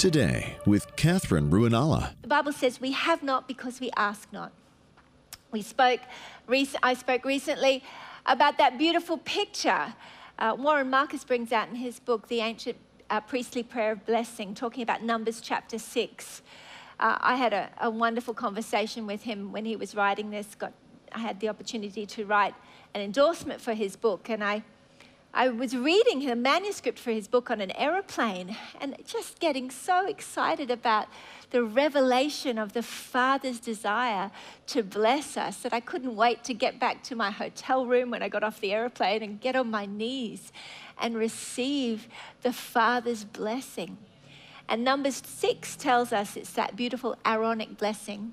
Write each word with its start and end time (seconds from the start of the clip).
Today 0.00 0.56
with 0.64 0.96
Katherine 0.96 1.50
Ruonala. 1.50 2.14
The 2.22 2.28
Bible 2.28 2.52
says 2.52 2.80
we 2.80 2.92
have 2.92 3.22
not 3.22 3.46
because 3.46 3.80
we 3.80 3.90
ask 3.98 4.32
not. 4.32 4.50
We 5.52 5.60
spoke, 5.60 6.00
I 6.48 6.94
spoke 6.94 7.26
recently 7.26 7.84
about 8.24 8.56
that 8.56 8.78
beautiful 8.78 9.18
picture 9.18 9.92
uh, 10.38 10.56
Warren 10.58 10.88
Marcus 10.88 11.22
brings 11.22 11.52
out 11.52 11.68
in 11.68 11.74
his 11.74 12.00
book, 12.00 12.28
The 12.28 12.40
Ancient 12.40 12.78
uh, 13.10 13.20
Priestly 13.20 13.62
Prayer 13.62 13.92
of 13.92 14.06
Blessing, 14.06 14.54
talking 14.54 14.82
about 14.82 15.02
Numbers 15.02 15.42
chapter 15.42 15.78
6. 15.78 16.40
Uh, 16.98 17.18
I 17.20 17.36
had 17.36 17.52
a, 17.52 17.68
a, 17.78 17.90
wonderful 17.90 18.32
conversation 18.32 19.06
with 19.06 19.24
him 19.24 19.52
when 19.52 19.66
he 19.66 19.76
was 19.76 19.94
writing 19.94 20.30
this. 20.30 20.54
Got, 20.54 20.72
I 21.12 21.18
had 21.18 21.40
the 21.40 21.50
opportunity 21.50 22.06
to 22.06 22.24
write 22.24 22.54
an 22.94 23.02
endorsement 23.02 23.60
for 23.60 23.74
his 23.74 23.96
book, 23.96 24.30
and 24.30 24.42
I 24.42 24.62
I 25.32 25.48
was 25.48 25.76
reading 25.76 26.26
the 26.26 26.34
manuscript 26.34 26.98
for 26.98 27.12
his 27.12 27.28
book 27.28 27.52
on 27.52 27.60
an 27.60 27.70
aeroplane 27.76 28.56
and 28.80 28.96
just 29.06 29.38
getting 29.38 29.70
so 29.70 30.06
excited 30.08 30.72
about 30.72 31.06
the 31.50 31.62
revelation 31.62 32.58
of 32.58 32.72
the 32.72 32.82
Father's 32.82 33.60
desire 33.60 34.32
to 34.66 34.82
bless 34.82 35.36
us 35.36 35.58
that 35.58 35.72
I 35.72 35.78
couldn't 35.78 36.16
wait 36.16 36.42
to 36.44 36.54
get 36.54 36.80
back 36.80 37.04
to 37.04 37.14
my 37.14 37.30
hotel 37.30 37.86
room 37.86 38.10
when 38.10 38.24
I 38.24 38.28
got 38.28 38.42
off 38.42 38.60
the 38.60 38.72
aeroplane 38.72 39.22
and 39.22 39.40
get 39.40 39.54
on 39.54 39.70
my 39.70 39.86
knees 39.86 40.52
and 41.00 41.16
receive 41.16 42.08
the 42.42 42.52
Father's 42.52 43.24
blessing. 43.24 43.98
And 44.68 44.82
Numbers 44.82 45.22
6 45.24 45.76
tells 45.76 46.12
us 46.12 46.36
it's 46.36 46.52
that 46.54 46.74
beautiful 46.74 47.16
Aaronic 47.24 47.78
blessing. 47.78 48.32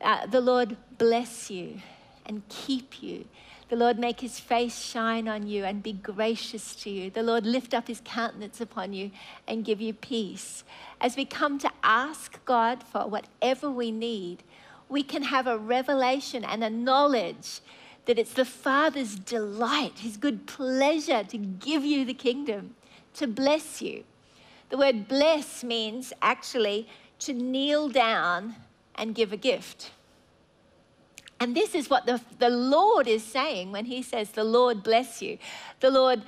Uh, 0.00 0.26
the 0.26 0.40
Lord 0.40 0.78
bless 0.96 1.50
you 1.50 1.82
and 2.24 2.42
keep 2.48 3.02
you 3.02 3.26
the 3.68 3.76
Lord 3.76 3.98
make 3.98 4.20
his 4.20 4.38
face 4.38 4.78
shine 4.78 5.26
on 5.26 5.46
you 5.46 5.64
and 5.64 5.82
be 5.82 5.92
gracious 5.92 6.74
to 6.76 6.90
you. 6.90 7.10
The 7.10 7.22
Lord 7.22 7.46
lift 7.46 7.72
up 7.72 7.88
his 7.88 8.02
countenance 8.04 8.60
upon 8.60 8.92
you 8.92 9.10
and 9.48 9.64
give 9.64 9.80
you 9.80 9.94
peace. 9.94 10.64
As 11.00 11.16
we 11.16 11.24
come 11.24 11.58
to 11.60 11.70
ask 11.82 12.44
God 12.44 12.82
for 12.82 13.06
whatever 13.06 13.70
we 13.70 13.90
need, 13.90 14.42
we 14.88 15.02
can 15.02 15.22
have 15.22 15.46
a 15.46 15.58
revelation 15.58 16.44
and 16.44 16.62
a 16.62 16.70
knowledge 16.70 17.60
that 18.06 18.18
it's 18.18 18.34
the 18.34 18.44
Father's 18.44 19.16
delight, 19.16 20.00
his 20.00 20.16
good 20.16 20.46
pleasure 20.46 21.24
to 21.24 21.38
give 21.38 21.84
you 21.84 22.04
the 22.04 22.14
kingdom, 22.14 22.74
to 23.14 23.26
bless 23.26 23.80
you. 23.80 24.04
The 24.68 24.76
word 24.76 25.08
bless 25.08 25.64
means 25.64 26.12
actually 26.20 26.88
to 27.20 27.32
kneel 27.32 27.88
down 27.88 28.56
and 28.94 29.14
give 29.14 29.32
a 29.32 29.36
gift. 29.36 29.90
And 31.40 31.54
this 31.54 31.74
is 31.74 31.90
what 31.90 32.06
the, 32.06 32.20
the 32.38 32.50
Lord 32.50 33.08
is 33.08 33.22
saying 33.22 33.72
when 33.72 33.86
He 33.86 34.02
says, 34.02 34.30
The 34.30 34.44
Lord 34.44 34.82
bless 34.82 35.20
you. 35.20 35.38
The 35.80 35.90
Lord, 35.90 36.22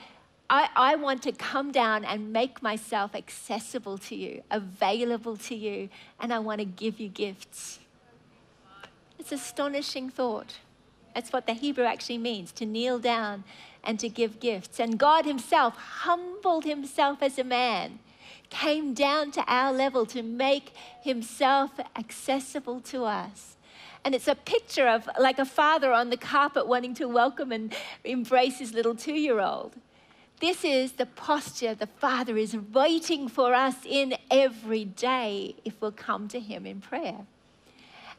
I, 0.50 0.68
I 0.76 0.96
want 0.96 1.22
to 1.22 1.32
come 1.32 1.72
down 1.72 2.04
and 2.04 2.32
make 2.32 2.62
myself 2.62 3.14
accessible 3.14 3.98
to 3.98 4.14
you, 4.14 4.42
available 4.50 5.36
to 5.38 5.54
you, 5.54 5.88
and 6.20 6.32
I 6.32 6.38
want 6.38 6.60
to 6.60 6.64
give 6.64 7.00
you 7.00 7.08
gifts. 7.08 7.78
It's 9.18 9.32
astonishing 9.32 10.10
thought. 10.10 10.58
That's 11.14 11.32
what 11.32 11.46
the 11.46 11.54
Hebrew 11.54 11.84
actually 11.84 12.18
means 12.18 12.52
to 12.52 12.66
kneel 12.66 12.98
down 12.98 13.44
and 13.82 13.98
to 14.00 14.08
give 14.08 14.38
gifts. 14.38 14.78
And 14.78 14.98
God 14.98 15.24
Himself 15.24 15.74
humbled 15.76 16.64
Himself 16.64 17.22
as 17.22 17.38
a 17.38 17.44
man, 17.44 18.00
came 18.50 18.92
down 18.94 19.30
to 19.32 19.44
our 19.46 19.72
level 19.72 20.04
to 20.06 20.22
make 20.22 20.74
Himself 21.00 21.70
accessible 21.96 22.80
to 22.82 23.04
us. 23.04 23.55
And 24.06 24.14
it's 24.14 24.28
a 24.28 24.36
picture 24.36 24.86
of 24.86 25.10
like 25.18 25.40
a 25.40 25.44
father 25.44 25.92
on 25.92 26.10
the 26.10 26.16
carpet 26.16 26.68
wanting 26.68 26.94
to 26.94 27.06
welcome 27.06 27.50
and 27.50 27.74
embrace 28.04 28.60
his 28.60 28.72
little 28.72 28.94
two 28.94 29.14
year 29.14 29.40
old. 29.40 29.74
This 30.38 30.64
is 30.64 30.92
the 30.92 31.06
posture 31.06 31.74
the 31.74 31.88
Father 31.88 32.36
is 32.36 32.56
waiting 32.56 33.26
for 33.26 33.52
us 33.52 33.74
in 33.84 34.14
every 34.30 34.84
day 34.84 35.56
if 35.64 35.80
we'll 35.80 35.90
come 35.90 36.28
to 36.28 36.38
Him 36.38 36.66
in 36.66 36.80
prayer. 36.80 37.26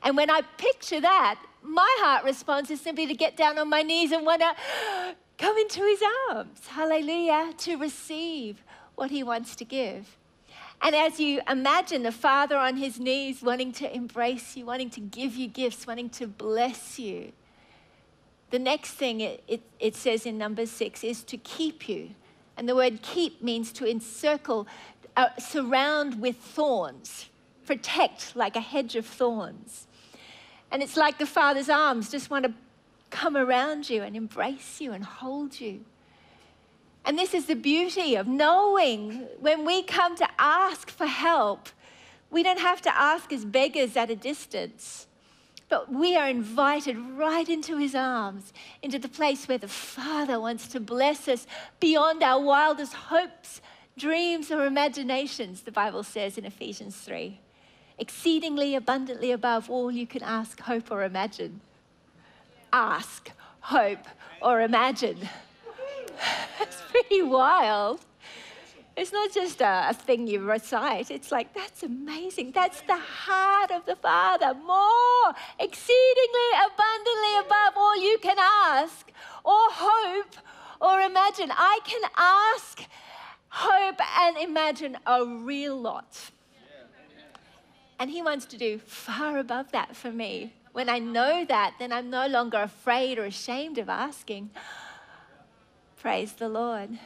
And 0.03 0.17
when 0.17 0.30
I 0.30 0.41
picture 0.58 0.99
that, 0.99 1.39
my 1.61 1.95
heart 2.02 2.25
response 2.25 2.69
is 2.69 2.81
simply 2.81 3.08
to 3.08 3.13
get 3.13 3.37
down 3.37 3.58
on 3.58 3.69
my 3.69 3.81
knees 3.81 4.11
and 4.11 4.25
want 4.25 4.42
to 4.42 4.55
come 5.37 5.58
into 5.58 5.86
His 5.86 6.04
arms. 6.31 6.67
Hallelujah. 6.67 7.54
To 7.59 7.77
receive 7.77 8.61
what 8.95 9.09
He 9.09 9.23
wants 9.23 9.55
to 9.55 9.64
give. 9.64 10.17
And 10.82 10.95
as 10.95 11.20
you 11.20 11.42
imagine 11.49 12.04
the 12.04 12.11
Father 12.11 12.58
on 12.58 12.77
his 12.77 12.99
knees 12.99 13.42
wanting 13.42 13.71
to 13.73 13.93
embrace 13.93 14.55
you, 14.55 14.65
wanting 14.65 14.89
to 14.92 14.99
give 14.99 15.36
you 15.36 15.48
gifts, 15.48 15.88
wanting 15.88 16.10
to 16.11 16.27
bless 16.27 16.99
you, 16.99 17.32
the 18.49 18.60
next 18.60 18.92
thing 18.92 19.21
it, 19.21 19.43
it, 19.48 19.61
it 19.80 19.95
says 19.95 20.26
in 20.26 20.37
number 20.37 20.66
six 20.66 21.04
is 21.04 21.23
to 21.26 21.37
keep 21.37 21.89
you. 21.89 22.11
And 22.55 22.67
the 22.67 22.76
word 22.76 23.02
keep 23.02 23.43
means 23.43 23.71
to 23.73 23.89
encircle, 23.89 24.67
uh, 25.16 25.30
surround 25.37 26.21
with 26.21 26.37
thorns, 26.37 27.30
protect 27.66 28.36
like 28.36 28.55
a 28.55 28.61
hedge 28.61 28.95
of 28.95 29.05
thorns. 29.05 29.87
And 30.71 30.82
it's 30.82 30.98
like 30.98 31.17
the 31.17 31.26
Father's 31.26 31.70
arms 31.70 32.10
just 32.10 32.30
want 32.30 32.45
to 32.45 32.54
come 33.10 33.37
around 33.37 33.89
you 33.89 34.04
and 34.04 34.16
embrace 34.16 34.82
you 34.82 34.92
and 34.92 35.04
hold 35.04 35.60
you. 35.60 35.86
And 37.07 37.17
this 37.17 37.33
is 37.33 37.45
the 37.45 37.55
beauty 37.55 38.15
of 38.15 38.27
knowing 38.27 39.29
when 39.39 39.65
we 39.65 39.81
come 39.81 40.17
to 40.17 40.27
ask 40.37 40.89
for 40.89 41.05
help, 41.05 41.69
we 42.29 42.43
don't 42.43 42.59
have 42.59 42.81
to 42.81 42.93
ask 42.93 43.31
as 43.31 43.45
beggars 43.45 43.95
at 43.95 44.09
a 44.09 44.15
distance, 44.15 45.07
but 45.69 45.89
we 45.89 46.17
are 46.17 46.27
invited 46.27 46.97
right 46.97 47.47
into 47.47 47.77
his 47.77 47.95
arms, 47.95 48.51
into 48.81 48.99
the 48.99 49.07
place 49.07 49.47
where 49.47 49.57
the 49.57 49.69
Father 49.69 50.37
wants 50.37 50.67
to 50.67 50.81
bless 50.81 51.29
us 51.29 51.47
beyond 51.79 52.23
our 52.23 52.41
wildest 52.41 52.93
hopes, 52.93 53.61
dreams, 53.97 54.51
or 54.51 54.65
imaginations, 54.65 55.61
the 55.61 55.71
Bible 55.71 56.03
says 56.03 56.37
in 56.37 56.43
Ephesians 56.43 56.97
3. 56.97 57.39
Exceedingly 57.97 58.75
abundantly 58.75 59.31
above 59.31 59.69
all 59.69 59.89
you 59.89 60.05
can 60.05 60.23
ask, 60.23 60.59
hope, 60.59 60.91
or 60.91 61.05
imagine. 61.05 61.61
Ask, 62.73 63.31
hope, 63.61 64.05
or 64.41 64.59
imagine. 64.59 65.29
it's 66.61 66.82
pretty 66.92 67.22
wild. 67.22 68.00
It's 68.98 69.14
not 69.14 69.32
just 69.32 69.61
a, 69.61 69.89
a, 69.89 69.94
thing 69.94 70.26
you 70.26 70.39
recite. 70.39 71.11
It's 71.11 71.32
like, 71.32 71.54
that's 71.54 71.83
amazing. 71.83 72.52
That's 72.52 72.82
the 72.82 72.98
heart 72.98 73.70
of 73.70 73.86
the 73.86 73.95
Father. 73.95 74.55
More, 74.55 75.33
exceedingly 75.60 76.50
abundantly 76.66 77.38
above 77.42 77.73
all 77.76 77.95
you 77.95 78.17
can 78.20 78.38
ask 78.39 79.11
or 79.44 79.60
hope 79.70 80.36
or 80.82 81.02
imagine. 81.02 81.52
I 81.52 81.80
can 81.86 82.02
ask, 82.17 82.82
hope, 83.49 84.02
and 84.20 84.38
imagine 84.38 84.98
a 85.05 85.23
real 85.23 85.80
lot. 85.80 86.32
And 87.99 88.10
He 88.10 88.23
wants 88.23 88.45
to 88.48 88.58
do 88.58 88.80
far 88.80 89.38
above 89.38 89.72
that 89.73 89.95
for 89.95 90.11
me. 90.11 90.54
When 90.73 90.89
I 90.89 90.98
know 90.98 91.45
that, 91.45 91.76
then 91.78 91.92
I'm 91.92 92.10
no 92.10 92.26
longer 92.26 92.58
afraid 92.61 93.20
or 93.20 93.26
ashamed 93.26 93.78
of 93.78 93.89
asking. 93.89 94.49
Praise 95.99 96.33
the 96.33 96.47
Lord. 96.47 96.97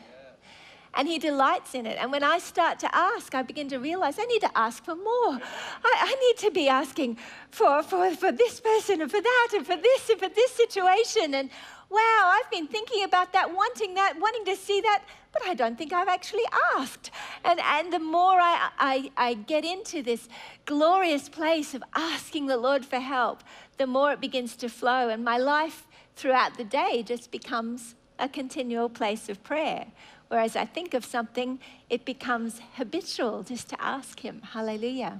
And 0.93 1.07
he 1.07 1.19
delights 1.19 1.73
in 1.73 1.85
it. 1.85 1.97
And 1.97 2.11
when 2.11 2.23
I 2.23 2.39
start 2.39 2.77
to 2.79 2.93
ask, 2.93 3.33
I 3.33 3.43
begin 3.43 3.69
to 3.69 3.77
realize 3.77 4.19
I 4.19 4.25
need 4.25 4.41
to 4.41 4.57
ask 4.57 4.83
for 4.83 4.95
more. 4.95 5.39
I, 5.39 5.41
I, 5.83 6.15
need 6.15 6.37
to 6.39 6.51
be 6.51 6.67
asking 6.67 7.17
for, 7.49 7.81
for, 7.81 8.13
for 8.13 8.33
this 8.33 8.59
person 8.59 9.01
and 9.01 9.09
for 9.09 9.21
that 9.21 9.49
and 9.55 9.65
for 9.65 9.77
this 9.77 10.09
and 10.09 10.19
for 10.19 10.27
this 10.27 10.51
situation. 10.51 11.33
And 11.33 11.49
wow, 11.89 12.33
I've 12.35 12.51
been 12.51 12.67
thinking 12.67 13.05
about 13.05 13.31
that, 13.31 13.55
wanting 13.55 13.93
that, 13.93 14.19
wanting 14.19 14.43
to 14.43 14.55
see 14.57 14.81
that, 14.81 15.05
but 15.31 15.41
I 15.45 15.53
don't 15.53 15.77
think 15.77 15.93
I've 15.93 16.09
actually 16.09 16.45
asked. 16.75 17.11
And, 17.45 17.61
and 17.61 17.93
the 17.93 17.99
more 17.99 18.37
I, 18.41 18.69
I, 18.77 19.11
I 19.15 19.33
get 19.35 19.63
into 19.63 20.03
this 20.03 20.27
glorious 20.65 21.29
place 21.29 21.73
of 21.73 21.83
asking 21.95 22.47
the 22.47 22.57
Lord 22.57 22.85
for 22.85 22.99
help, 22.99 23.45
the 23.77 23.87
more 23.87 24.11
it 24.11 24.19
begins 24.19 24.57
to 24.57 24.67
flow. 24.67 25.07
And 25.07 25.23
my 25.23 25.37
life 25.37 25.87
throughout 26.17 26.57
the 26.57 26.65
day 26.65 27.01
just 27.01 27.31
becomes 27.31 27.95
a 28.21 28.29
continual 28.29 28.87
place 28.87 29.27
of 29.27 29.43
prayer. 29.43 29.87
Whereas 30.29 30.55
I 30.55 30.65
think 30.65 30.93
of 30.93 31.03
something, 31.03 31.59
it 31.89 32.05
becomes 32.05 32.61
habitual 32.75 33.43
just 33.43 33.67
to 33.69 33.81
ask 33.81 34.21
Him. 34.21 34.41
Hallelujah. 34.53 35.19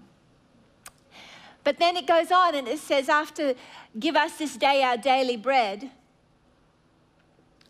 But 1.64 1.80
then 1.80 1.98
it 1.98 2.08
goes 2.08 2.32
on 2.32 2.56
and 2.56 2.68
it 2.68 2.80
says, 2.80 3.10
after 3.10 3.56
give 4.00 4.16
us 4.16 4.38
this 4.38 4.56
day 4.56 4.84
our 4.84 4.98
daily 4.98 5.38
bread. 5.38 5.92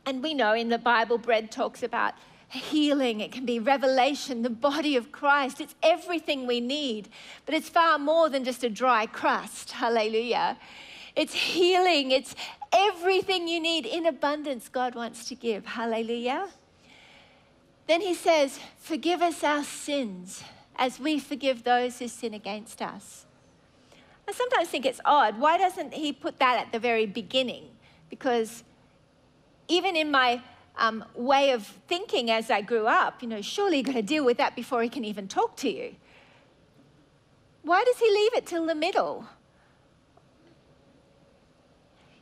And 0.05 0.21
we 0.21 0.33
know 0.33 0.53
in 0.53 0.69
the 0.69 0.77
Bible, 0.77 1.17
bread 1.17 1.51
talks 1.51 1.83
about 1.83 2.13
healing, 2.47 3.21
it 3.21 3.31
can 3.31 3.45
be 3.45 3.59
revelation, 3.59 4.41
the 4.41 4.49
body 4.49 4.95
of 4.95 5.11
Christ. 5.11 5.61
It's 5.61 5.75
everything 5.81 6.45
we 6.45 6.59
need, 6.59 7.09
but 7.45 7.55
it's 7.55 7.69
far 7.69 7.97
more 7.97 8.29
than 8.29 8.43
just 8.43 8.63
a 8.63 8.69
dry 8.69 9.05
crust. 9.05 9.71
Hallelujah. 9.71 10.57
It's 11.15 11.33
healing, 11.33 12.11
it's 12.11 12.35
everything 12.71 13.47
you 13.47 13.59
need 13.59 13.85
in 13.85 14.05
abundance, 14.05 14.69
God 14.69 14.95
wants 14.95 15.25
to 15.25 15.35
give. 15.35 15.65
Hallelujah. 15.65 16.49
Then 17.87 18.01
he 18.01 18.13
says, 18.13 18.59
Forgive 18.77 19.21
us 19.21 19.43
our 19.43 19.63
sins 19.63 20.43
as 20.75 20.99
we 20.99 21.19
forgive 21.19 21.63
those 21.63 21.99
who 21.99 22.07
sin 22.07 22.33
against 22.33 22.81
us. 22.81 23.25
I 24.27 24.31
sometimes 24.31 24.69
think 24.69 24.85
it's 24.85 25.01
odd. 25.03 25.39
Why 25.39 25.57
doesn't 25.57 25.93
he 25.93 26.13
put 26.13 26.39
that 26.39 26.57
at 26.59 26.71
the 26.71 26.79
very 26.79 27.05
beginning? 27.05 27.65
Because 28.09 28.63
even 29.67 29.95
in 29.95 30.11
my 30.11 30.41
um, 30.77 31.03
way 31.15 31.51
of 31.51 31.65
thinking 31.87 32.31
as 32.31 32.49
I 32.49 32.61
grew 32.61 32.87
up. 32.87 33.21
You 33.21 33.27
know, 33.27 33.41
surely 33.41 33.77
you've 33.77 33.87
got 33.87 33.93
to 33.93 34.01
deal 34.01 34.25
with 34.25 34.37
that 34.37 34.55
before 34.55 34.81
he 34.83 34.89
can 34.89 35.05
even 35.05 35.27
talk 35.27 35.55
to 35.57 35.69
you. 35.69 35.95
Why 37.63 37.83
does 37.83 37.99
he 37.99 38.09
leave 38.09 38.33
it 38.33 38.45
till 38.45 38.65
the 38.65 38.75
middle? 38.75 39.27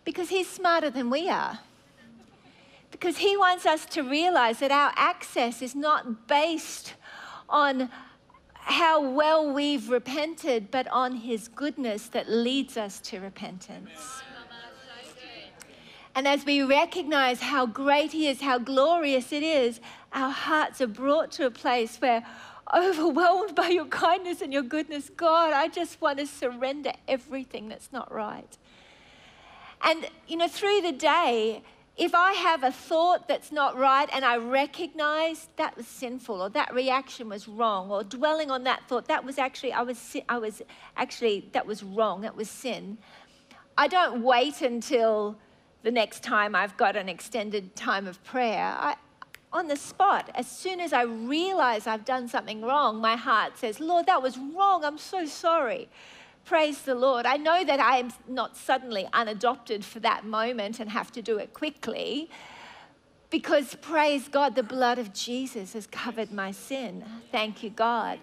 Because 0.09 0.29
he's 0.29 0.49
smarter 0.49 0.89
than 0.89 1.11
we 1.11 1.29
are. 1.29 1.59
Because 2.89 3.19
he 3.19 3.37
wants 3.37 3.67
us 3.67 3.85
to 3.85 4.01
realize 4.01 4.57
that 4.57 4.71
our 4.71 4.91
access 4.95 5.61
is 5.61 5.75
not 5.75 6.25
based 6.25 6.95
on 7.47 7.91
how 8.53 9.07
well 9.07 9.53
we've 9.53 9.87
repented, 9.87 10.71
but 10.71 10.87
on 10.87 11.17
his 11.17 11.47
goodness 11.47 12.07
that 12.07 12.27
leads 12.27 12.75
us 12.75 12.99
to 13.01 13.19
repentance. 13.19 14.23
And 16.15 16.27
as 16.27 16.43
we 16.43 16.63
recognize 16.63 17.39
how 17.39 17.67
great 17.67 18.11
He 18.11 18.27
is, 18.27 18.41
how 18.41 18.57
glorious 18.57 19.31
it 19.31 19.43
is, 19.43 19.79
our 20.11 20.31
hearts 20.31 20.81
are 20.81 20.87
brought 20.87 21.31
to 21.33 21.45
a 21.45 21.51
place 21.51 21.97
where, 21.97 22.25
overwhelmed 22.75 23.53
by 23.53 23.67
your 23.67 23.85
kindness 23.85 24.41
and 24.41 24.51
your 24.51 24.63
goodness, 24.63 25.11
God, 25.15 25.53
I 25.53 25.67
just 25.67 26.01
want 26.01 26.17
to 26.17 26.25
surrender 26.25 26.93
everything 27.07 27.69
that's 27.69 27.91
not 27.93 28.11
right. 28.11 28.57
And, 29.81 30.07
you 30.27 30.37
know, 30.37 30.47
through 30.47 30.81
the 30.81 30.91
day, 30.91 31.61
if 31.97 32.15
I 32.15 32.31
have 32.31 32.63
a 32.63 32.71
thought 32.71 33.27
that's 33.27 33.51
not 33.51 33.77
right 33.77 34.09
and 34.13 34.23
I 34.23 34.37
recognize 34.37 35.49
that 35.57 35.75
was 35.75 35.85
sinful 35.85 36.41
or 36.41 36.49
that 36.51 36.73
reaction 36.73 37.27
was 37.27 37.47
wrong 37.47 37.91
or 37.91 38.03
dwelling 38.03 38.49
on 38.49 38.63
that 38.63 38.87
thought, 38.87 39.07
that 39.09 39.25
was 39.25 39.37
actually, 39.37 39.73
I 39.73 39.81
was, 39.81 40.15
I 40.29 40.37
was 40.37 40.61
actually, 40.95 41.49
that 41.51 41.65
was 41.65 41.83
wrong, 41.83 42.21
that 42.21 42.35
was 42.35 42.49
sin. 42.49 42.97
I 43.77 43.87
don't 43.87 44.23
wait 44.23 44.61
until 44.61 45.37
the 45.83 45.91
next 45.91 46.23
time 46.23 46.55
I've 46.55 46.75
got 46.77 46.95
an 46.95 47.09
extended 47.09 47.75
time 47.75 48.07
of 48.07 48.23
prayer. 48.23 48.75
I, 48.79 48.95
on 49.51 49.67
the 49.67 49.75
spot, 49.75 50.29
as 50.35 50.47
soon 50.47 50.79
as 50.79 50.93
I 50.93 51.03
realize 51.03 51.87
I've 51.87 52.05
done 52.05 52.27
something 52.27 52.61
wrong, 52.61 53.01
my 53.01 53.15
heart 53.15 53.57
says, 53.57 53.79
Lord, 53.79 54.05
that 54.05 54.21
was 54.21 54.37
wrong. 54.37 54.85
I'm 54.85 54.97
so 54.97 55.25
sorry. 55.25 55.89
Praise 56.49 56.81
the 56.81 56.95
Lord. 56.95 57.27
I 57.27 57.37
know 57.37 57.63
that 57.63 57.79
I 57.79 57.97
am 57.97 58.11
not 58.27 58.57
suddenly 58.57 59.07
unadopted 59.13 59.85
for 59.85 59.99
that 59.99 60.25
moment 60.25 60.79
and 60.79 60.89
have 60.89 61.11
to 61.11 61.21
do 61.21 61.37
it 61.37 61.53
quickly 61.53 62.27
because, 63.29 63.75
praise 63.75 64.27
God, 64.27 64.55
the 64.55 64.63
blood 64.63 64.97
of 64.97 65.13
Jesus 65.13 65.73
has 65.73 65.85
covered 65.85 66.31
my 66.31 66.49
sin. 66.49 67.05
Thank 67.31 67.61
you, 67.61 67.69
God 67.69 68.17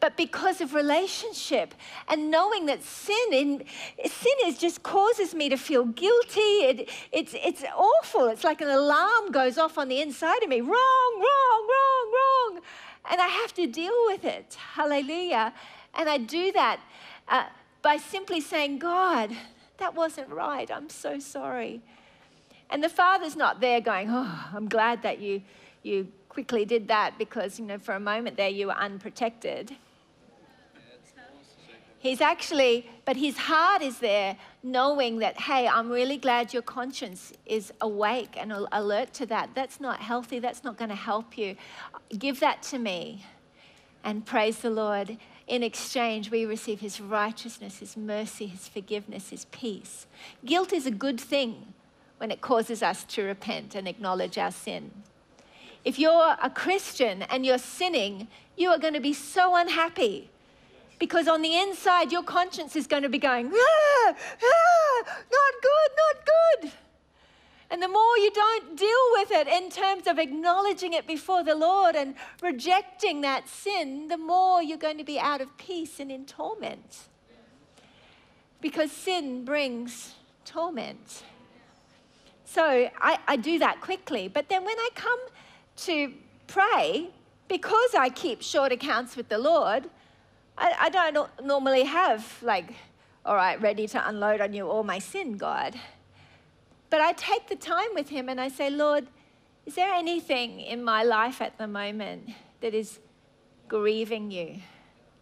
but 0.00 0.16
because 0.16 0.60
of 0.60 0.74
relationship 0.74 1.74
and 2.08 2.28
knowing 2.28 2.66
that 2.66 2.82
sin 2.82 3.28
in 3.30 3.64
sin 4.04 4.32
is 4.46 4.58
just 4.58 4.82
causes 4.82 5.32
me 5.32 5.48
to 5.48 5.56
feel 5.56 5.84
guilty. 5.84 6.40
It, 6.40 6.88
it's 7.12 7.34
it's 7.34 7.62
awful. 7.76 8.26
It's 8.26 8.42
like 8.42 8.60
an 8.60 8.68
alarm 8.68 9.30
goes 9.30 9.58
off 9.58 9.78
on 9.78 9.86
the 9.86 10.00
inside 10.00 10.42
of 10.42 10.48
me. 10.48 10.60
Wrong, 10.60 11.12
wrong, 11.14 11.68
wrong, 11.72 12.12
wrong, 12.16 12.60
and 13.12 13.20
I 13.20 13.28
have 13.28 13.54
to 13.54 13.68
deal 13.68 13.94
with 14.06 14.24
it. 14.24 14.56
Hallelujah. 14.74 15.54
And 15.94 16.08
I 16.08 16.18
do 16.18 16.50
that 16.50 16.80
uh, 17.28 17.44
by 17.82 17.96
simply 17.96 18.40
saying, 18.40 18.78
God, 18.78 19.30
that 19.78 19.94
wasn't 19.94 20.28
right. 20.30 20.70
I'm 20.70 20.88
so 20.88 21.18
sorry. 21.18 21.82
And 22.70 22.82
the 22.82 22.88
father's 22.88 23.36
not 23.36 23.60
there 23.60 23.80
going, 23.80 24.08
Oh, 24.10 24.48
I'm 24.54 24.68
glad 24.68 25.02
that 25.02 25.18
you 25.18 25.42
you 25.82 26.08
quickly 26.28 26.64
did 26.64 26.88
that 26.88 27.18
because 27.18 27.58
you 27.58 27.66
know 27.66 27.76
for 27.76 27.94
a 27.94 28.00
moment 28.00 28.36
there 28.36 28.48
you 28.48 28.68
were 28.68 28.74
unprotected. 28.74 29.76
He's 31.98 32.20
actually, 32.20 32.90
but 33.04 33.16
his 33.16 33.36
heart 33.36 33.80
is 33.80 34.00
there 34.00 34.36
knowing 34.64 35.18
that, 35.18 35.38
hey, 35.38 35.68
I'm 35.68 35.88
really 35.88 36.16
glad 36.16 36.52
your 36.52 36.62
conscience 36.62 37.32
is 37.46 37.72
awake 37.80 38.34
and 38.36 38.52
alert 38.72 39.12
to 39.14 39.26
that. 39.26 39.50
That's 39.54 39.78
not 39.78 40.00
healthy. 40.00 40.40
That's 40.40 40.64
not 40.64 40.76
going 40.76 40.88
to 40.88 40.96
help 40.96 41.38
you. 41.38 41.54
Give 42.18 42.40
that 42.40 42.60
to 42.64 42.78
me. 42.80 43.24
And 44.02 44.26
praise 44.26 44.58
the 44.58 44.70
Lord. 44.70 45.16
In 45.52 45.62
exchange, 45.62 46.30
we 46.30 46.46
receive 46.46 46.80
his 46.80 46.98
righteousness, 46.98 47.80
his 47.80 47.94
mercy, 47.94 48.46
his 48.46 48.68
forgiveness, 48.68 49.28
his 49.28 49.44
peace. 49.44 50.06
Guilt 50.46 50.72
is 50.72 50.86
a 50.86 50.90
good 50.90 51.20
thing 51.20 51.74
when 52.16 52.30
it 52.30 52.40
causes 52.40 52.82
us 52.82 53.04
to 53.04 53.22
repent 53.22 53.74
and 53.74 53.86
acknowledge 53.86 54.38
our 54.38 54.50
sin. 54.50 54.90
If 55.84 55.98
you're 55.98 56.36
a 56.42 56.48
Christian 56.48 57.20
and 57.24 57.44
you're 57.44 57.58
sinning, 57.58 58.28
you 58.56 58.70
are 58.70 58.78
going 58.78 58.94
to 58.94 59.00
be 59.00 59.12
so 59.12 59.54
unhappy 59.54 60.30
because 60.98 61.28
on 61.28 61.42
the 61.42 61.54
inside, 61.54 62.12
your 62.12 62.22
conscience 62.22 62.74
is 62.74 62.86
going 62.86 63.02
to 63.02 63.10
be 63.10 63.18
going, 63.18 63.52
ah, 63.52 64.14
ah, 64.16 65.02
not 65.04 65.54
good, 65.60 65.90
not 65.98 66.30
good. 66.62 66.72
And 67.70 67.82
the 67.82 67.88
more 67.88 68.16
you 68.16 68.30
don't 68.30 68.74
deal 68.74 69.11
with 69.22 69.30
it 69.30 69.48
in 69.48 69.70
terms 69.70 70.06
of 70.06 70.18
acknowledging 70.18 70.92
it 70.92 71.06
before 71.06 71.44
the 71.44 71.54
Lord 71.54 71.94
and 71.94 72.14
rejecting 72.40 73.20
that 73.20 73.48
sin, 73.48 74.08
the 74.08 74.16
more 74.16 74.62
you're 74.62 74.78
going 74.78 74.98
to 74.98 75.04
be 75.04 75.18
out 75.18 75.40
of 75.40 75.56
peace 75.56 76.00
and 76.00 76.10
in 76.10 76.24
torment. 76.24 77.08
Because 78.60 78.90
sin 78.90 79.44
brings 79.44 80.14
torment. 80.44 81.24
So 82.44 82.88
I, 83.00 83.18
I 83.26 83.36
do 83.36 83.58
that 83.58 83.80
quickly. 83.80 84.28
But 84.28 84.48
then 84.48 84.64
when 84.64 84.78
I 84.78 84.88
come 84.94 85.20
to 85.78 86.12
pray, 86.46 87.10
because 87.48 87.94
I 87.94 88.08
keep 88.08 88.42
short 88.42 88.72
accounts 88.72 89.16
with 89.16 89.28
the 89.28 89.38
Lord, 89.38 89.88
I, 90.58 90.74
I 90.80 90.88
don't 90.90 91.28
normally 91.44 91.84
have, 91.84 92.38
like, 92.42 92.74
all 93.24 93.36
right, 93.36 93.60
ready 93.60 93.86
to 93.88 94.08
unload 94.08 94.40
on 94.40 94.52
you 94.52 94.68
all 94.68 94.84
my 94.84 94.98
sin, 94.98 95.36
God. 95.36 95.74
But 96.92 97.00
I 97.00 97.14
take 97.14 97.48
the 97.48 97.56
time 97.56 97.88
with 97.94 98.10
Him 98.10 98.28
and 98.28 98.38
I 98.38 98.48
say, 98.48 98.68
Lord, 98.68 99.06
is 99.64 99.76
there 99.76 99.90
anything 99.94 100.60
in 100.60 100.84
my 100.84 101.02
life 101.02 101.40
at 101.40 101.56
the 101.56 101.66
moment 101.66 102.28
that 102.60 102.74
is 102.74 102.98
grieving 103.66 104.30
you, 104.30 104.58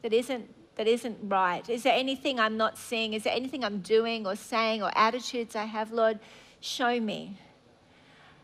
that 0.03 0.13
isn't, 0.13 0.53
that 0.75 0.89
isn't 0.89 1.19
right? 1.23 1.71
Is 1.71 1.85
there 1.85 1.95
anything 1.95 2.41
I'm 2.41 2.57
not 2.57 2.77
seeing? 2.77 3.15
Is 3.15 3.23
there 3.23 3.33
anything 3.33 3.65
I'm 3.65 3.83
doing 3.83 4.27
or 4.27 4.35
saying 4.35 4.83
or 4.83 4.91
attitudes 4.97 5.55
I 5.55 5.67
have? 5.67 5.93
Lord, 5.93 6.19
show 6.61 6.99
me. 6.99 7.39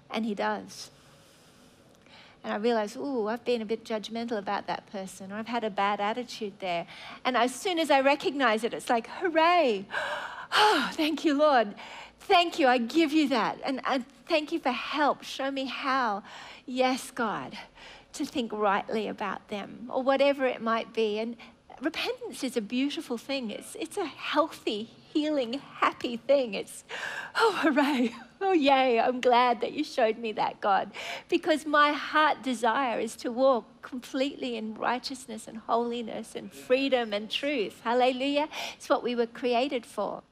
And 0.08 0.24
He 0.24 0.36
does 0.36 0.92
and 2.44 2.52
I 2.52 2.58
realize, 2.58 2.96
oh, 2.96 3.26
I've 3.26 3.44
been 3.44 3.60
a 3.60 3.64
bit 3.64 3.84
judgmental 3.84 4.38
about 4.38 4.68
that 4.68 4.86
person, 4.92 5.32
or 5.32 5.34
I've 5.34 5.48
had 5.48 5.64
a 5.64 5.70
bad 5.70 6.00
attitude 6.00 6.52
there. 6.60 6.86
And 7.24 7.36
as 7.36 7.52
soon 7.52 7.80
as 7.80 7.90
I 7.90 8.00
recognize 8.02 8.62
it, 8.62 8.72
it's 8.72 8.88
like, 8.88 9.08
hooray! 9.08 9.84
Oh, 10.52 10.90
thank 10.92 11.24
you, 11.24 11.34
Lord. 11.34 11.74
Thank 12.20 12.58
you. 12.58 12.66
I 12.66 12.78
give 12.78 13.12
you 13.12 13.28
that. 13.28 13.58
And, 13.64 13.80
thank 14.28 14.50
you 14.50 14.58
for 14.58 14.72
help. 14.72 15.22
Show 15.22 15.50
me 15.50 15.66
how. 15.66 16.22
Yes, 16.66 17.10
God, 17.12 17.56
to 18.14 18.24
think 18.24 18.52
rightly 18.52 19.06
about 19.06 19.48
them, 19.48 19.88
or 19.92 20.02
whatever 20.02 20.44
it 20.46 20.60
might 20.60 20.92
be. 20.92 21.20
And 21.20 21.36
repentance 21.80 22.42
is 22.42 22.56
a 22.56 22.60
beautiful 22.60 23.18
thing. 23.18 23.50
It's, 23.50 23.76
it's 23.76 23.96
a 23.96 24.04
healthy, 24.04 24.90
healing, 25.12 25.60
happy 25.78 26.16
thing. 26.16 26.54
It's, 26.54 26.84
oh, 27.36 27.58
hooray. 27.62 28.14
Oh, 28.40 28.52
yay. 28.52 29.00
I'm 29.00 29.20
glad 29.20 29.60
that 29.60 29.72
you 29.72 29.84
showed 29.84 30.18
me 30.18 30.32
that, 30.32 30.60
God. 30.60 30.90
Because 31.28 31.64
my 31.64 31.92
heart 31.92 32.42
desire 32.42 32.98
is 32.98 33.16
to 33.16 33.30
walk 33.30 33.82
completely 33.82 34.56
in 34.56 34.74
righteousness 34.74 35.46
and 35.46 35.58
holiness 35.58 36.34
and 36.34 36.52
freedom 36.52 37.12
and 37.12 37.30
truth. 37.30 37.80
Hallelujah. 37.84 38.48
It's 38.76 38.88
what 38.88 39.02
we 39.02 39.14
were 39.14 39.26
created 39.26 39.86
for. 39.86 40.22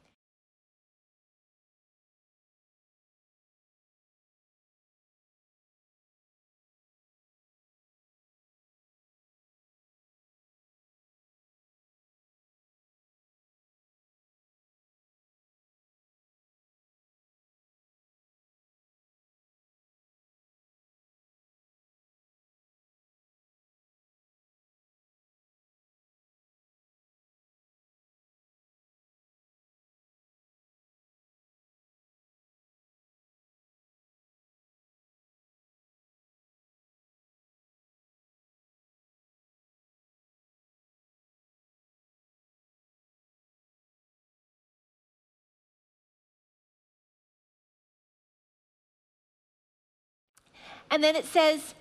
And 50.95 51.03
then 51.03 51.17
it 51.17 51.25
says, 51.25 51.75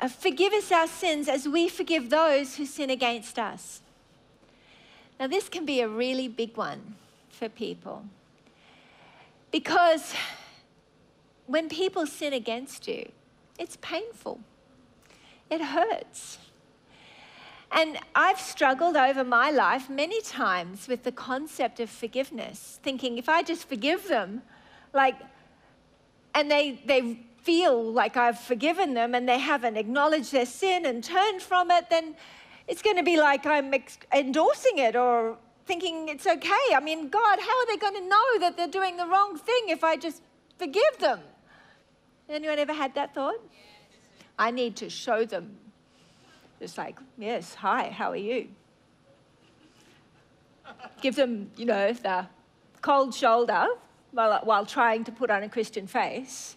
uh, 0.00 0.08
Forgive 0.08 0.54
us 0.54 0.72
our 0.72 0.86
sins 0.86 1.28
as 1.28 1.46
we 1.46 1.68
forgive 1.68 2.08
those 2.08 2.56
who 2.56 2.64
sin 2.64 2.88
against 2.88 3.38
us. 3.38 3.82
Now, 5.20 5.26
this 5.26 5.50
can 5.50 5.66
be 5.66 5.82
a 5.82 5.88
really 5.88 6.26
big 6.26 6.56
one 6.56 6.94
for 7.28 7.50
people 7.50 8.06
because 9.50 10.14
when 11.46 11.68
people 11.68 12.06
sin 12.06 12.32
against 12.32 12.88
you, 12.88 13.10
it's 13.58 13.76
painful, 13.82 14.40
it 15.50 15.60
hurts. 15.60 16.38
And 17.72 17.98
I've 18.14 18.40
struggled 18.40 18.96
over 18.96 19.22
my 19.22 19.50
life 19.50 19.90
many 19.90 20.22
times 20.22 20.88
with 20.88 21.02
the 21.02 21.12
concept 21.12 21.78
of 21.78 21.90
forgiveness, 21.90 22.80
thinking 22.82 23.18
if 23.18 23.28
I 23.28 23.42
just 23.42 23.68
forgive 23.68 24.08
them, 24.08 24.40
like, 24.94 25.16
and 26.34 26.50
they, 26.50 26.80
they 26.86 27.18
feel 27.44 27.82
like 27.82 28.16
I've 28.16 28.40
forgiven 28.40 28.94
them 28.94 29.14
and 29.14 29.28
they 29.28 29.38
haven't 29.38 29.76
acknowledged 29.76 30.32
their 30.32 30.46
sin 30.46 30.86
and 30.86 31.04
turned 31.04 31.42
from 31.42 31.70
it, 31.70 31.90
then 31.90 32.16
it's 32.66 32.80
going 32.80 32.96
to 32.96 33.02
be 33.02 33.18
like 33.18 33.44
I'm 33.44 33.72
endorsing 34.12 34.78
it 34.78 34.96
or 34.96 35.36
thinking 35.66 36.08
it's 36.08 36.26
okay. 36.26 36.64
I 36.74 36.80
mean, 36.80 37.10
God, 37.10 37.38
how 37.38 37.56
are 37.60 37.66
they 37.66 37.76
going 37.76 37.94
to 37.94 38.08
know 38.08 38.38
that 38.40 38.56
they're 38.56 38.66
doing 38.80 38.96
the 38.96 39.06
wrong 39.06 39.36
thing 39.36 39.68
if 39.68 39.84
I 39.84 39.96
just 39.96 40.22
forgive 40.58 40.98
them? 40.98 41.20
Anyone 42.28 42.58
ever 42.58 42.72
had 42.72 42.94
that 42.94 43.14
thought? 43.14 43.40
I 44.38 44.50
need 44.50 44.76
to 44.76 44.88
show 44.88 45.26
them. 45.26 45.58
It's 46.60 46.78
like, 46.78 46.98
yes, 47.18 47.54
hi, 47.54 47.90
how 47.90 48.10
are 48.10 48.16
you? 48.16 48.48
Give 51.02 51.14
them, 51.14 51.50
you 51.56 51.66
know, 51.66 51.92
the 51.92 52.26
cold 52.80 53.14
shoulder 53.14 53.66
while, 54.12 54.40
while 54.44 54.64
trying 54.64 55.04
to 55.04 55.12
put 55.12 55.30
on 55.30 55.42
a 55.42 55.48
Christian 55.48 55.86
face. 55.86 56.56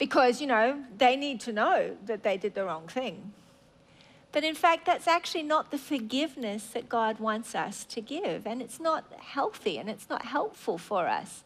Because, 0.00 0.40
you 0.40 0.46
know, 0.46 0.82
they 0.96 1.14
need 1.14 1.40
to 1.42 1.52
know 1.52 1.94
that 2.06 2.22
they 2.22 2.38
did 2.38 2.54
the 2.54 2.64
wrong 2.64 2.88
thing. 2.88 3.32
But 4.32 4.44
in 4.44 4.54
fact, 4.54 4.86
that's 4.86 5.06
actually 5.06 5.42
not 5.42 5.70
the 5.70 5.76
forgiveness 5.76 6.68
that 6.68 6.88
God 6.88 7.20
wants 7.20 7.54
us 7.54 7.84
to 7.84 8.00
give. 8.00 8.46
And 8.46 8.62
it's 8.62 8.80
not 8.80 9.04
healthy 9.18 9.76
and 9.76 9.90
it's 9.90 10.08
not 10.08 10.24
helpful 10.24 10.78
for 10.78 11.06
us. 11.06 11.44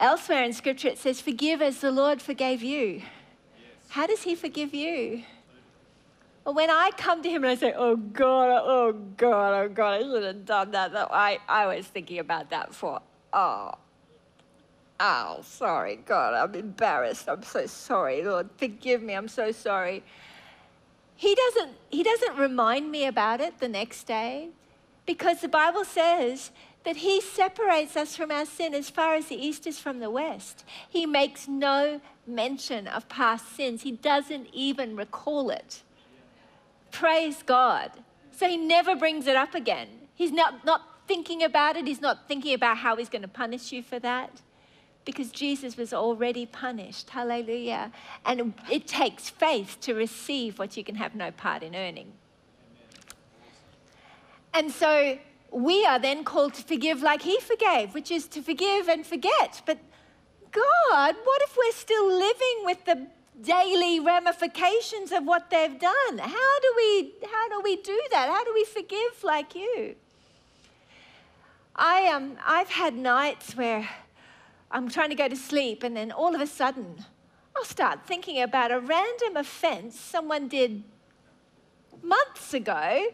Elsewhere 0.00 0.42
in 0.42 0.52
Scripture, 0.52 0.88
it 0.88 0.98
says, 0.98 1.20
Forgive 1.20 1.62
as 1.62 1.78
the 1.78 1.92
Lord 1.92 2.20
forgave 2.20 2.60
you. 2.60 2.86
Yes. 2.86 3.02
How 3.90 4.08
does 4.08 4.22
He 4.22 4.34
forgive 4.34 4.74
you? 4.74 5.22
Well, 6.44 6.54
when 6.54 6.70
I 6.70 6.90
come 6.96 7.22
to 7.22 7.30
Him 7.30 7.44
and 7.44 7.52
I 7.52 7.54
say, 7.54 7.72
Oh 7.76 7.94
God, 7.94 8.62
oh 8.64 8.92
God, 9.16 9.64
oh 9.64 9.68
God, 9.68 9.92
I 9.92 10.02
should 10.02 10.24
have 10.24 10.44
done 10.44 10.72
that. 10.72 10.92
I, 11.12 11.38
I 11.48 11.66
was 11.66 11.86
thinking 11.86 12.18
about 12.18 12.50
that 12.50 12.74
for, 12.74 13.00
oh, 13.32 13.74
oh, 15.02 15.40
sorry, 15.42 15.96
God, 15.96 16.32
I'm 16.32 16.54
embarrassed. 16.54 17.28
I'm 17.28 17.42
so 17.42 17.66
sorry. 17.66 18.22
Lord, 18.22 18.48
forgive 18.56 19.02
me. 19.02 19.14
I'm 19.14 19.28
so 19.28 19.50
sorry. 19.50 20.04
He 21.16 21.34
doesn't, 21.34 21.72
he 21.90 22.02
doesn't 22.02 22.38
remind 22.38 22.90
me 22.90 23.06
about 23.06 23.40
it 23.40 23.58
the 23.58 23.68
next 23.68 24.04
day 24.04 24.48
because 25.04 25.40
the 25.40 25.48
Bible 25.48 25.84
says 25.84 26.52
that 26.84 26.96
he 26.96 27.20
separates 27.20 27.96
us 27.96 28.16
from 28.16 28.30
our 28.30 28.46
sin 28.46 28.74
as 28.74 28.90
far 28.90 29.14
as 29.14 29.26
the 29.26 29.34
east 29.34 29.66
is 29.66 29.78
from 29.78 29.98
the 29.98 30.10
west. 30.10 30.64
He 30.88 31.04
makes 31.04 31.48
no 31.48 32.00
mention 32.26 32.86
of 32.86 33.08
past 33.08 33.56
sins, 33.56 33.82
he 33.82 33.92
doesn't 33.92 34.48
even 34.52 34.94
recall 34.94 35.50
it. 35.50 35.82
Praise 36.92 37.42
God. 37.42 37.90
So 38.30 38.48
he 38.48 38.56
never 38.56 38.94
brings 38.94 39.26
it 39.26 39.34
up 39.34 39.54
again. 39.54 39.88
He's 40.14 40.30
not, 40.30 40.64
not 40.64 40.82
thinking 41.08 41.42
about 41.42 41.76
it, 41.76 41.86
he's 41.88 42.00
not 42.00 42.28
thinking 42.28 42.54
about 42.54 42.78
how 42.78 42.94
he's 42.96 43.08
going 43.08 43.22
to 43.22 43.28
punish 43.28 43.72
you 43.72 43.82
for 43.82 43.98
that 43.98 44.40
because 45.04 45.30
Jesus 45.30 45.76
was 45.76 45.92
already 45.92 46.46
punished. 46.46 47.10
Hallelujah. 47.10 47.92
And 48.24 48.54
it 48.70 48.86
takes 48.86 49.30
faith 49.30 49.78
to 49.82 49.94
receive 49.94 50.58
what 50.58 50.76
you 50.76 50.84
can 50.84 50.94
have 50.96 51.14
no 51.14 51.30
part 51.30 51.62
in 51.62 51.74
earning. 51.74 52.12
And 54.54 54.70
so 54.70 55.18
we 55.50 55.84
are 55.86 55.98
then 55.98 56.24
called 56.24 56.54
to 56.54 56.62
forgive 56.62 57.02
like 57.02 57.22
he 57.22 57.38
forgave, 57.40 57.94
which 57.94 58.10
is 58.10 58.26
to 58.28 58.42
forgive 58.42 58.88
and 58.88 59.06
forget. 59.06 59.62
But 59.66 59.78
God, 60.50 61.16
what 61.24 61.42
if 61.42 61.56
we're 61.56 61.72
still 61.72 62.06
living 62.06 62.64
with 62.64 62.84
the 62.84 63.06
daily 63.42 63.98
ramifications 64.00 65.10
of 65.12 65.24
what 65.24 65.50
they've 65.50 65.78
done? 65.78 66.18
How 66.18 66.60
do 66.60 66.72
we 66.76 67.14
how 67.30 67.48
do 67.48 67.60
we 67.62 67.76
do 67.76 68.00
that? 68.10 68.28
How 68.28 68.44
do 68.44 68.52
we 68.54 68.64
forgive 68.64 69.24
like 69.24 69.54
you? 69.54 69.96
I 71.74 72.08
um 72.08 72.36
I've 72.44 72.68
had 72.68 72.94
nights 72.94 73.56
where 73.56 73.88
I'm 74.72 74.88
trying 74.88 75.10
to 75.10 75.14
go 75.14 75.28
to 75.28 75.36
sleep, 75.36 75.82
and 75.82 75.94
then 75.94 76.10
all 76.10 76.34
of 76.34 76.40
a 76.40 76.46
sudden, 76.46 77.04
I'll 77.54 77.64
start 77.64 78.06
thinking 78.06 78.40
about 78.40 78.72
a 78.72 78.80
random 78.80 79.36
offense 79.36 80.00
someone 80.00 80.48
did 80.48 80.82
months 82.02 82.54
ago, 82.54 83.06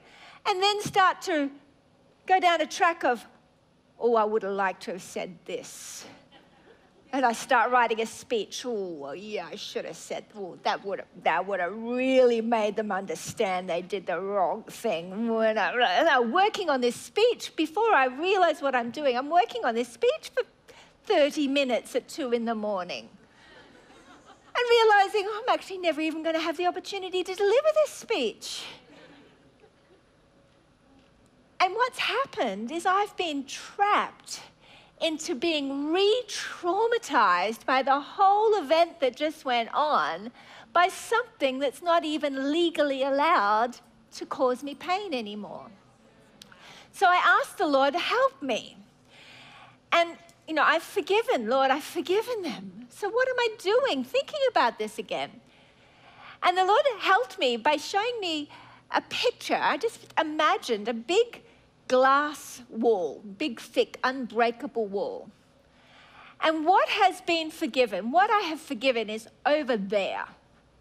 and 0.47 0.63
then 0.63 0.81
start 0.81 1.21
to 1.23 1.51
go 2.27 2.39
down 2.39 2.61
a 2.61 2.67
track 2.67 3.05
of, 3.05 3.27
oh, 3.99 4.15
I 4.15 4.25
would 4.25 4.45
have 4.45 4.53
liked 4.53 4.85
to 4.85 4.93
have 4.93 5.03
said 5.03 5.37
this. 5.45 6.05
And 7.11 7.25
I 7.25 7.33
start 7.33 7.71
writing 7.71 8.03
a 8.03 8.07
speech. 8.07 8.65
Oh, 8.67 9.13
yeah, 9.13 9.49
I 9.51 9.57
should 9.57 9.87
have 9.87 9.97
said. 9.97 10.27
Oh, 10.37 10.59
that 10.63 10.85
would 10.85 10.99
have, 10.99 11.09
that 11.25 11.47
would 11.47 11.59
have 11.59 11.75
really 11.75 12.43
made 12.43 12.77
them 12.77 12.93
understand 12.93 13.71
they 13.71 13.81
did 13.81 14.07
the 14.07 14.21
wrong 14.21 14.63
thing. 14.65 15.13
And 15.13 15.59
I'm 15.59 16.31
working 16.31 16.69
on 16.69 16.83
this 16.83 16.97
speech 16.97 17.57
before 17.57 17.95
I 17.95 18.07
realize 18.07 18.61
what 18.61 18.75
I'm 18.75 18.91
doing. 18.91 19.17
I'm 19.17 19.31
working 19.31 19.65
on 19.65 19.75
this 19.75 19.89
speech 19.89 20.31
for 20.35 20.45
30 21.09 21.49
minutes 21.49 21.97
at 21.97 22.07
2 22.07 22.33
in 22.33 22.45
the 22.45 22.55
morning. 22.55 23.09
And 24.55 24.65
realizing 24.71 25.25
oh, 25.27 25.43
I'm 25.43 25.55
actually 25.55 25.79
never 25.79 26.01
even 26.01 26.23
going 26.23 26.35
to 26.35 26.41
have 26.41 26.57
the 26.57 26.67
opportunity 26.67 27.25
to 27.25 27.35
deliver 27.35 27.69
this 27.75 27.91
speech. 27.91 28.65
And 31.61 31.75
what's 31.75 31.99
happened 31.99 32.71
is 32.71 32.85
I've 32.87 33.17
been 33.17 33.47
trapped 33.47 34.41
into 35.01 35.35
being 35.35 35.93
re 35.93 36.23
traumatized 36.29 37.65
by 37.65 37.83
the 37.83 38.01
whole 38.01 38.61
event 38.63 39.01
that 39.01 39.17
just 39.17 39.45
went 39.45 39.71
on 39.73 40.31
by 40.73 40.89
something 40.89 41.59
that's 41.59 41.83
not 41.83 42.05
even 42.05 42.53
legally 42.53 43.03
allowed 43.03 43.79
to 44.13 44.27
cause 44.27 44.63
me 44.63 44.75
pain 44.75 45.15
anymore. 45.15 45.67
So 46.93 47.07
I 47.07 47.41
asked 47.41 47.59
the 47.59 47.67
Lord, 47.67 47.95
to 47.95 47.99
help 47.99 48.43
me. 48.43 48.77
And 49.93 50.17
you 50.49 50.55
know, 50.55 50.63
I've 50.63 50.83
forgiven, 50.83 51.49
Lord, 51.49 51.71
I've 51.71 51.85
forgiven 51.85 52.43
them. 52.43 52.87
So 52.89 53.11
what 53.11 53.29
am 53.29 53.39
I 53.39 53.49
doing? 53.59 54.03
Thinking 54.03 54.41
about 54.51 54.79
this 54.79 54.99
again. 54.99 55.31
And 56.43 56.57
the 56.57 56.65
Lord 56.65 56.83
helped 57.01 57.39
me 57.39 57.59
by 57.59 57.77
showing 57.77 58.19
me 58.19 58.49
a 58.91 59.03
picture. 59.03 59.59
I 59.61 59.77
just 59.77 60.13
imagined 60.19 60.89
a 60.89 60.95
big 60.95 61.43
glass 61.87 62.63
wall, 62.71 63.23
big, 63.37 63.61
thick, 63.61 63.99
unbreakable 64.03 64.87
wall. 64.87 65.31
And 66.41 66.65
what 66.65 66.89
has 66.89 67.21
been 67.21 67.51
forgiven, 67.51 68.11
what 68.11 68.31
I 68.31 68.41
have 68.41 68.61
forgiven 68.61 69.11
is 69.11 69.29
over 69.45 69.77
there. 69.77 70.25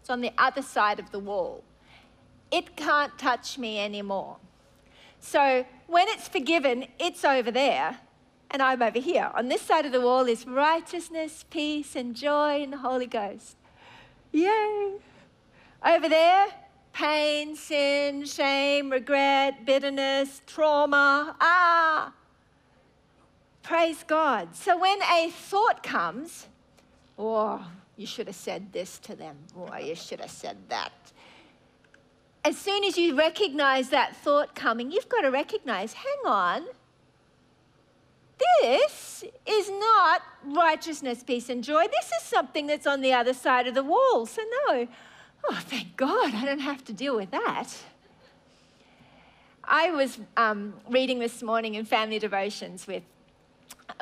It's 0.00 0.08
on 0.08 0.22
the 0.22 0.32
other 0.38 0.62
side 0.62 0.98
of 0.98 1.10
the 1.10 1.18
wall. 1.18 1.62
It 2.50 2.74
can't 2.74 3.16
touch 3.18 3.58
me 3.58 3.78
anymore. 3.78 4.38
So 5.20 5.66
when 5.88 6.08
it's 6.08 6.26
forgiven, 6.26 6.86
it's 6.98 7.24
over 7.24 7.50
there 7.50 7.98
and 8.50 8.62
I'm 8.62 8.82
over 8.82 8.98
here. 8.98 9.30
On 9.34 9.48
this 9.48 9.62
side 9.62 9.86
of 9.86 9.92
the 9.92 10.00
wall 10.00 10.26
is 10.26 10.46
righteousness, 10.46 11.44
peace, 11.50 11.94
and 11.94 12.14
joy 12.14 12.62
in 12.62 12.70
the 12.70 12.78
Holy 12.78 13.06
Ghost. 13.06 13.56
Yay! 14.32 14.94
Over 15.84 16.08
there, 16.08 16.46
pain, 16.92 17.54
sin, 17.54 18.24
shame, 18.24 18.90
regret, 18.90 19.64
bitterness, 19.64 20.42
trauma. 20.46 21.36
Ah! 21.40 22.12
Praise 23.62 24.02
God. 24.06 24.54
So 24.54 24.78
when 24.78 24.98
a 25.02 25.30
thought 25.30 25.82
comes, 25.82 26.46
oh, 27.18 27.64
you 27.96 28.06
should 28.06 28.26
have 28.26 28.36
said 28.36 28.72
this 28.72 28.98
to 29.00 29.14
them. 29.14 29.36
Oh, 29.56 29.76
you 29.76 29.94
should 29.94 30.20
have 30.20 30.30
said 30.30 30.56
that. 30.68 30.92
As 32.44 32.56
soon 32.56 32.82
as 32.84 32.96
you 32.96 33.14
recognize 33.14 33.90
that 33.90 34.16
thought 34.16 34.54
coming, 34.54 34.90
you've 34.90 35.08
got 35.08 35.20
to 35.20 35.30
recognize 35.30 35.92
hang 35.92 36.18
on, 36.24 36.64
this 38.62 39.24
is 39.46 39.70
not 39.70 40.22
righteousness, 40.44 41.22
peace, 41.22 41.48
and 41.48 41.62
joy. 41.62 41.86
This 41.88 42.10
is 42.20 42.22
something 42.22 42.66
that's 42.66 42.86
on 42.86 43.00
the 43.00 43.12
other 43.12 43.34
side 43.34 43.66
of 43.66 43.74
the 43.74 43.82
wall. 43.82 44.26
So, 44.26 44.42
no, 44.66 44.88
oh, 45.48 45.60
thank 45.62 45.96
God, 45.96 46.34
I 46.34 46.44
don't 46.44 46.60
have 46.60 46.84
to 46.86 46.92
deal 46.92 47.16
with 47.16 47.30
that. 47.30 47.68
I 49.64 49.90
was 49.90 50.18
um, 50.36 50.74
reading 50.88 51.18
this 51.18 51.42
morning 51.42 51.74
in 51.74 51.84
family 51.84 52.18
devotions 52.18 52.86
with, 52.86 53.02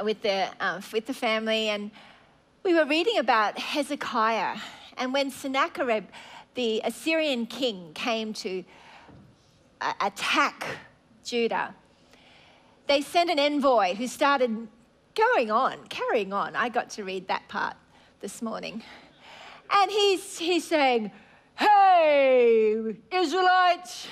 with, 0.03 0.23
the, 0.23 0.49
uh, 0.61 0.81
with 0.93 1.07
the 1.07 1.15
family, 1.15 1.69
and 1.69 1.91
we 2.63 2.75
were 2.75 2.87
reading 2.87 3.19
about 3.19 3.59
Hezekiah. 3.59 4.59
And 4.97 5.13
when 5.13 5.31
Sennacherib, 5.31 6.05
the 6.55 6.81
Assyrian 6.85 7.47
king, 7.47 7.93
came 7.95 8.33
to 8.35 8.65
uh, 9.81 9.93
attack 10.01 10.65
Judah, 11.25 11.75
they 12.89 13.01
sent 13.01 13.31
an 13.31 13.39
envoy 13.39 13.95
who 13.95 14.07
started 14.07 14.69
going 15.15 15.51
on, 15.51 15.87
carrying 15.89 16.33
on. 16.33 16.55
I 16.55 16.69
got 16.69 16.91
to 16.91 17.05
read 17.05 17.29
that 17.29 17.49
part 17.49 17.75
this 18.21 18.43
morning. 18.43 18.83
And 19.73 19.91
he's, 19.91 20.39
he's 20.39 20.67
saying, 20.67 21.11
Hey, 21.57 22.97
Israelites, 23.11 24.07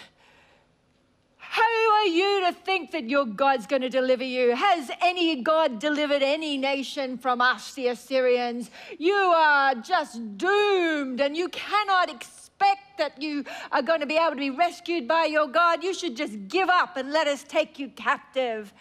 Who 1.55 1.63
are 1.63 2.07
you 2.07 2.47
to 2.47 2.53
think 2.53 2.91
that 2.93 3.09
your 3.09 3.27
God's 3.27 3.67
going 3.67 3.83
to 3.83 3.89
deliver 3.89 4.25
you? 4.25 4.57
Has 4.57 4.91
any 5.01 5.41
God 5.43 5.79
delivered 5.79 6.23
any 6.23 6.59
nation 6.59 7.17
from 7.17 7.41
us, 7.41 7.75
the 7.75 7.89
Assyrians? 7.89 8.71
You 8.99 9.15
are 9.15 9.75
just 9.77 10.37
doomed 10.37 11.21
and 11.21 11.37
you 11.37 11.49
cannot 11.51 12.11
expect 12.55 12.99
that 12.99 13.21
you 13.21 13.45
are 13.73 13.83
going 13.83 14.01
to 14.01 14.07
be 14.07 14.17
able 14.17 14.31
to 14.31 14.37
be 14.37 14.51
rescued 14.51 15.09
by 15.09 15.25
your 15.25 15.47
God. 15.47 15.83
You 15.83 15.95
should 15.95 16.17
just 16.17 16.49
give 16.49 16.69
up 16.69 16.97
and 16.97 17.11
let 17.11 17.27
us 17.27 17.45
take 17.45 17.79
you 17.79 17.89
captive. 17.89 18.73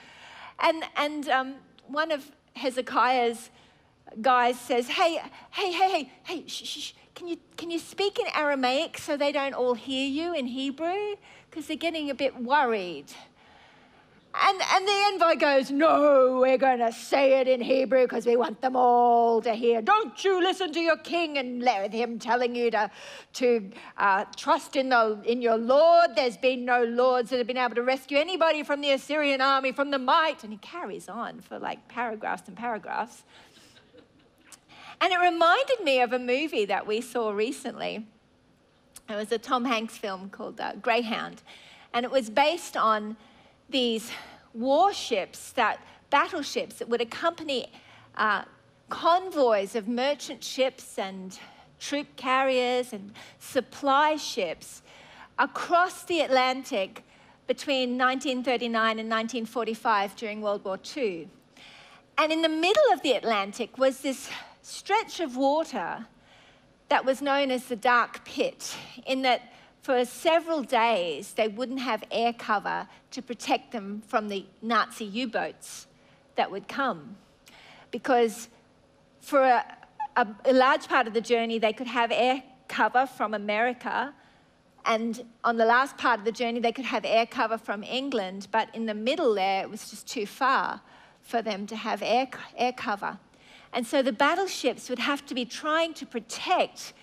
And, 0.59 0.83
and 0.95 1.27
um, 1.29 1.55
one 1.87 2.11
of 2.11 2.29
Hezekiah's 2.55 3.49
guys 4.21 4.59
says, 4.59 4.87
Hey, 4.87 5.19
hey, 5.51 5.71
hey, 5.71 5.91
hey, 5.91 6.11
hey, 6.23 6.47
shh, 6.47 6.63
shh, 6.63 6.91
can 7.15 7.27
you, 7.27 7.37
can 7.57 7.71
you 7.71 7.79
speak 7.79 8.19
in 8.19 8.25
Aramaic 8.35 8.97
so 8.97 9.17
they 9.17 9.31
don't 9.31 9.53
all 9.53 9.73
hear 9.73 10.07
you 10.07 10.33
in 10.33 10.47
Hebrew? 10.47 11.15
Because 11.49 11.67
they're 11.67 11.77
getting 11.77 12.09
a 12.09 12.15
bit 12.15 12.41
worried. 12.41 13.05
And, 14.35 14.59
and 14.73 14.87
the 14.87 14.91
envoy 14.91 15.35
goes, 15.39 15.69
No, 15.69 16.39
we're 16.41 16.57
going 16.57 16.79
to 16.79 16.91
say 16.91 17.39
it 17.39 17.47
in 17.47 17.61
Hebrew 17.61 18.03
because 18.03 18.25
we 18.25 18.35
want 18.35 18.61
them 18.61 18.75
all 18.75 19.41
to 19.43 19.53
hear. 19.53 19.79
Don't 19.79 20.23
you 20.23 20.41
listen 20.41 20.73
to 20.73 20.79
your 20.79 20.97
king 20.97 21.37
and 21.37 21.61
let 21.61 21.93
him 21.93 22.17
telling 22.17 22.55
you 22.55 22.71
to, 22.71 22.89
to 23.33 23.71
uh, 23.97 24.25
trust 24.35 24.75
in, 24.75 24.89
the, 24.89 25.21
in 25.25 25.41
your 25.41 25.57
Lord. 25.57 26.15
There's 26.15 26.37
been 26.37 26.65
no 26.65 26.83
lords 26.83 27.29
that 27.29 27.37
have 27.37 27.45
been 27.45 27.57
able 27.57 27.75
to 27.75 27.83
rescue 27.83 28.17
anybody 28.17 28.63
from 28.63 28.81
the 28.81 28.91
Assyrian 28.91 29.39
army, 29.39 29.71
from 29.71 29.91
the 29.91 29.99
might. 29.99 30.43
And 30.43 30.51
he 30.51 30.57
carries 30.57 31.07
on 31.07 31.39
for 31.39 31.59
like 31.59 31.87
paragraphs 31.87 32.47
and 32.47 32.57
paragraphs. 32.57 33.23
And 34.99 35.13
it 35.13 35.19
reminded 35.19 35.81
me 35.83 36.01
of 36.01 36.11
a 36.11 36.19
movie 36.19 36.65
that 36.65 36.87
we 36.87 37.01
saw 37.01 37.29
recently. 37.29 38.07
It 39.07 39.15
was 39.15 39.31
a 39.31 39.37
Tom 39.37 39.65
Hanks 39.65 39.97
film 39.97 40.29
called 40.29 40.59
uh, 40.59 40.73
Greyhound. 40.81 41.43
And 41.93 42.03
it 42.03 42.11
was 42.11 42.31
based 42.31 42.75
on 42.75 43.15
these 43.69 44.11
warships, 44.53 45.51
that 45.53 45.79
battleships 46.09 46.75
that 46.75 46.89
would 46.89 47.01
accompany 47.01 47.71
uh, 48.15 48.43
convoys 48.89 49.75
of 49.75 49.87
merchant 49.87 50.43
ships 50.43 50.99
and 50.99 51.39
troop 51.79 52.07
carriers 52.15 52.93
and 52.93 53.11
supply 53.39 54.15
ships 54.15 54.81
across 55.39 56.03
the 56.03 56.21
Atlantic 56.21 57.03
between 57.47 57.97
1939 57.97 58.99
and 58.99 59.09
1945 59.09 60.15
during 60.15 60.41
World 60.41 60.63
War 60.63 60.79
II. 60.95 61.27
And 62.17 62.31
in 62.31 62.41
the 62.41 62.49
middle 62.49 62.93
of 62.93 63.01
the 63.01 63.13
Atlantic 63.13 63.77
was 63.77 63.99
this 64.01 64.29
stretch 64.61 65.19
of 65.19 65.35
water 65.35 66.05
that 66.89 67.03
was 67.03 67.21
known 67.21 67.51
as 67.51 67.65
the 67.65 67.75
Dark 67.75 68.23
Pit, 68.23 68.75
in 69.05 69.23
that 69.23 69.52
for 69.83 70.05
several 70.05 70.63
days 70.63 71.33
they 71.33 71.49
wouldn't 71.49 71.81
have 71.81 72.05
air 72.09 72.31
cover 72.31 72.87
to 73.11 73.21
protect 73.21 73.73
them 73.73 74.01
from 74.07 74.29
the 74.29 74.45
Nazi 74.61 75.03
U 75.03 75.27
boats 75.27 75.87
that 76.35 76.49
would 76.49 76.69
come. 76.69 77.17
Because 77.91 78.47
for 79.19 79.43
a, 79.43 79.63
a, 80.15 80.25
a, 80.45 80.53
large 80.53 80.87
part 80.87 81.05
of 81.05 81.13
the 81.13 81.21
journey, 81.21 81.59
they 81.59 81.73
could 81.73 81.87
have 81.87 82.11
air 82.11 82.41
cover 82.69 83.05
from 83.05 83.33
America. 83.33 84.13
And 84.85 85.21
on 85.43 85.57
the 85.57 85.65
last 85.65 85.97
part 85.97 86.17
of 86.17 86.25
the 86.25 86.31
journey, 86.31 86.61
they 86.61 86.71
could 86.71 86.85
have 86.85 87.03
air 87.03 87.25
cover 87.25 87.57
from 87.57 87.83
England. 87.83 88.47
But 88.51 88.73
in 88.73 88.85
the 88.85 88.93
middle 88.93 89.35
there, 89.35 89.63
it 89.63 89.69
was 89.69 89.89
just 89.89 90.07
too 90.07 90.25
far 90.25 90.81
for 91.21 91.41
them 91.41 91.67
to 91.67 91.75
have 91.75 92.01
air, 92.01 92.29
air 92.57 92.71
cover. 92.71 93.17
And 93.73 93.85
so 93.85 94.01
the 94.01 94.13
battleships 94.13 94.89
would 94.89 94.99
have 94.99 95.25
to 95.25 95.35
be 95.35 95.43
trying 95.43 95.93
to 95.95 96.05
protect 96.05 96.93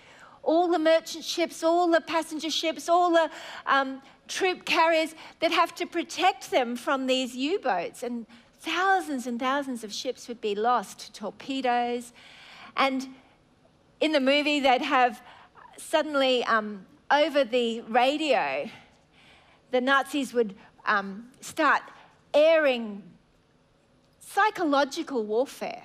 all 0.43 0.69
the 0.69 0.79
merchant 0.79 1.25
ships, 1.25 1.63
all 1.63 1.89
the 1.89 2.01
passenger 2.01 2.51
ships, 2.51 2.89
all 2.89 3.11
the 3.11 3.31
um, 3.67 4.01
troop 4.29 4.65
carriers 4.65 5.15
that 5.41 5.53
have 5.53 5.75
to 5.75 5.87
protect 5.87 6.51
them 6.51 6.77
from 6.77 7.07
these 7.07 7.37
U 7.37 7.59
boats. 7.59 8.03
And 8.03 8.27
thousands 8.61 9.27
and 9.27 9.39
thousands 9.39 9.85
of 9.85 9.93
ships 9.93 10.29
would 10.29 10.41
be 10.41 10.55
lost 10.55 11.01
to 11.01 11.13
torpedoes. 11.13 12.13
And 12.77 13.09
in 14.01 14.13
the 14.13 14.21
movie, 14.21 14.61
they'd 14.61 14.83
have 14.83 15.23
suddenly 15.77 16.45
um, 16.45 16.87
over 17.11 17.45
the 17.45 17.81
radio, 17.83 18.69
the 19.71 19.81
Nazis 19.81 20.33
would 20.33 20.55
um, 20.87 21.29
start 21.41 21.83
airing 22.33 23.03
psychological 24.21 25.25
warfare 25.25 25.83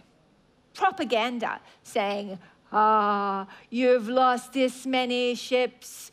propaganda 0.74 1.60
saying, 1.84 2.38
Ah, 2.78 3.48
you've 3.70 4.10
lost 4.10 4.52
this 4.52 4.86
many 4.86 5.34
ships. 5.34 6.12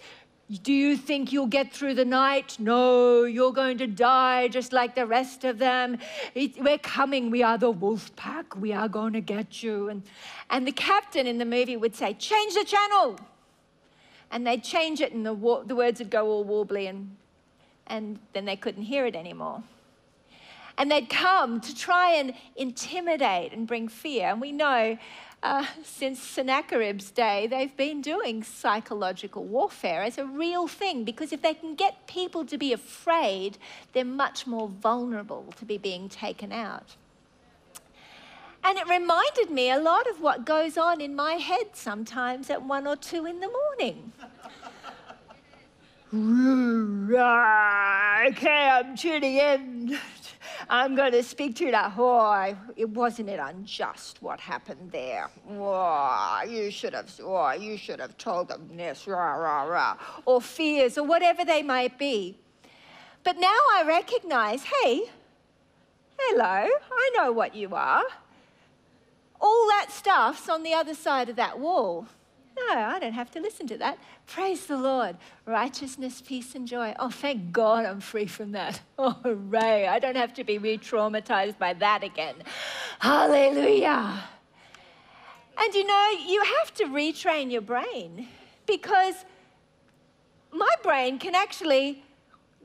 Do 0.62 0.72
you 0.72 0.96
think 0.96 1.32
you'll 1.32 1.48
get 1.48 1.72
through 1.72 1.94
the 1.94 2.04
night? 2.04 2.56
No, 2.60 3.24
you're 3.24 3.52
going 3.52 3.78
to 3.78 3.88
die 3.88 4.46
just 4.46 4.72
like 4.72 4.94
the 4.94 5.04
rest 5.04 5.42
of 5.42 5.58
them. 5.58 5.98
It, 6.36 6.62
we're 6.62 6.78
coming. 6.78 7.32
We 7.32 7.42
are 7.42 7.58
the 7.58 7.72
wolf 7.72 8.14
pack. 8.14 8.54
We 8.54 8.72
are 8.72 8.86
going 8.86 9.12
to 9.14 9.20
get 9.20 9.64
you. 9.64 9.88
And, 9.88 10.04
and 10.50 10.64
the 10.64 10.70
captain 10.70 11.26
in 11.26 11.38
the 11.38 11.44
movie 11.44 11.76
would 11.76 11.96
say, 11.96 12.14
Change 12.14 12.54
the 12.54 12.64
channel. 12.64 13.18
And 14.30 14.46
they'd 14.46 14.62
change 14.62 15.00
it, 15.00 15.12
and 15.12 15.26
the, 15.26 15.34
the 15.66 15.74
words 15.74 15.98
would 15.98 16.10
go 16.10 16.28
all 16.28 16.44
warbly, 16.44 16.88
and, 16.88 17.16
and 17.88 18.20
then 18.34 18.44
they 18.44 18.56
couldn't 18.56 18.84
hear 18.84 19.04
it 19.04 19.16
anymore 19.16 19.64
and 20.78 20.90
they'd 20.90 21.10
come 21.10 21.60
to 21.60 21.74
try 21.74 22.14
and 22.14 22.32
intimidate 22.56 23.52
and 23.52 23.66
bring 23.66 23.88
fear. 23.88 24.28
And 24.28 24.40
we 24.40 24.52
know 24.52 24.96
uh, 25.42 25.66
since 25.82 26.20
Sennacherib's 26.20 27.10
day, 27.10 27.48
they've 27.48 27.76
been 27.76 28.00
doing 28.00 28.44
psychological 28.44 29.44
warfare 29.44 30.02
as 30.02 30.16
a 30.16 30.24
real 30.24 30.68
thing 30.68 31.02
because 31.02 31.32
if 31.32 31.42
they 31.42 31.54
can 31.54 31.74
get 31.74 32.06
people 32.06 32.44
to 32.44 32.56
be 32.56 32.72
afraid, 32.72 33.58
they're 33.92 34.04
much 34.04 34.46
more 34.46 34.68
vulnerable 34.68 35.52
to 35.56 35.64
be 35.64 35.78
being 35.78 36.08
taken 36.08 36.52
out. 36.52 36.94
And 38.64 38.78
it 38.78 38.88
reminded 38.88 39.50
me 39.50 39.72
a 39.72 39.80
lot 39.80 40.06
of 40.08 40.20
what 40.20 40.44
goes 40.44 40.78
on 40.78 41.00
in 41.00 41.16
my 41.16 41.32
head 41.32 41.70
sometimes 41.72 42.48
at 42.48 42.62
one 42.62 42.86
or 42.86 42.94
two 42.94 43.26
in 43.26 43.40
the 43.40 43.48
morning. 43.48 44.12
okay, 48.28 48.68
I'm 48.70 48.96
tuning 48.96 49.36
in 49.36 49.98
I'm 50.68 50.94
going 50.94 51.12
to 51.12 51.22
speak 51.22 51.56
to 51.56 51.70
that. 51.70 51.92
Oh, 51.96 52.56
it 52.76 52.88
wasn't 52.88 53.28
it 53.28 53.38
unjust 53.38 54.22
what 54.22 54.40
happened 54.40 54.90
there. 54.92 55.30
Oh, 55.50 56.42
you 56.48 56.70
should 56.70 56.94
have. 56.94 57.10
Oh, 57.22 57.52
you 57.52 57.76
should 57.76 58.00
have 58.00 58.16
told 58.18 58.48
them 58.48 58.68
this. 58.76 59.06
Rah, 59.06 59.34
rah, 59.34 59.62
rah. 59.62 59.96
Or 60.24 60.40
fears, 60.40 60.98
or 60.98 61.04
whatever 61.04 61.44
they 61.44 61.62
might 61.62 61.98
be. 61.98 62.38
But 63.24 63.38
now 63.38 63.58
I 63.74 63.84
recognize. 63.86 64.64
Hey, 64.64 65.04
hello. 66.18 66.68
I 66.92 67.10
know 67.16 67.32
what 67.32 67.54
you 67.54 67.74
are. 67.74 68.04
All 69.40 69.66
that 69.68 69.88
stuff's 69.90 70.48
on 70.48 70.62
the 70.62 70.74
other 70.74 70.94
side 70.94 71.28
of 71.28 71.36
that 71.36 71.58
wall. 71.58 72.06
No, 72.56 72.78
I 72.78 72.98
don't 72.98 73.12
have 73.12 73.30
to 73.32 73.40
listen 73.40 73.66
to 73.68 73.78
that. 73.78 73.98
Praise 74.26 74.66
the 74.66 74.76
Lord. 74.76 75.16
Righteousness, 75.46 76.22
peace, 76.24 76.54
and 76.54 76.66
joy. 76.68 76.94
Oh, 76.98 77.10
thank 77.10 77.52
God 77.52 77.86
I'm 77.86 78.00
free 78.00 78.26
from 78.26 78.52
that. 78.52 78.80
Oh, 78.98 79.18
hooray. 79.24 79.88
I 79.88 79.98
don't 79.98 80.16
have 80.16 80.32
to 80.34 80.44
be 80.44 80.58
re 80.58 80.78
traumatized 80.78 81.58
by 81.58 81.72
that 81.74 82.04
again. 82.04 82.36
Hallelujah. 83.00 84.22
And 85.58 85.74
you 85.74 85.84
know, 85.84 86.08
you 86.26 86.42
have 86.60 86.72
to 86.74 86.84
retrain 86.84 87.50
your 87.50 87.62
brain 87.62 88.28
because 88.66 89.24
my 90.52 90.74
brain 90.82 91.18
can 91.18 91.34
actually 91.34 92.04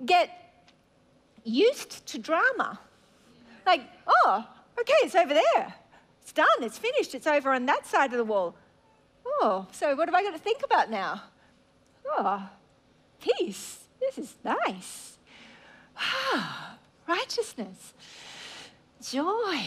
get 0.06 0.30
used 1.44 2.06
to 2.08 2.20
drama. 2.20 2.80
Like, 3.66 3.82
oh, 4.06 4.46
okay, 4.80 4.94
it's 5.04 5.16
over 5.16 5.34
there. 5.34 5.74
It's 6.22 6.34
done, 6.34 6.48
it's 6.62 6.78
finished, 6.78 7.16
it's 7.16 7.28
over 7.28 7.52
on 7.52 7.66
that 7.66 7.88
side 7.88 8.12
of 8.12 8.18
the 8.18 8.26
wall. 8.26 8.56
Oh, 9.42 9.68
so 9.72 9.96
what 9.96 10.08
have 10.08 10.16
I 10.16 10.24
got 10.24 10.34
to 10.34 10.40
think 10.40 10.64
about 10.64 10.90
now? 10.90 11.24
Oh, 12.06 12.50
peace. 13.22 13.84
This 14.00 14.18
is 14.18 14.36
nice. 14.44 15.18
Ah, 15.98 16.78
righteousness, 17.08 17.94
joy. 19.02 19.62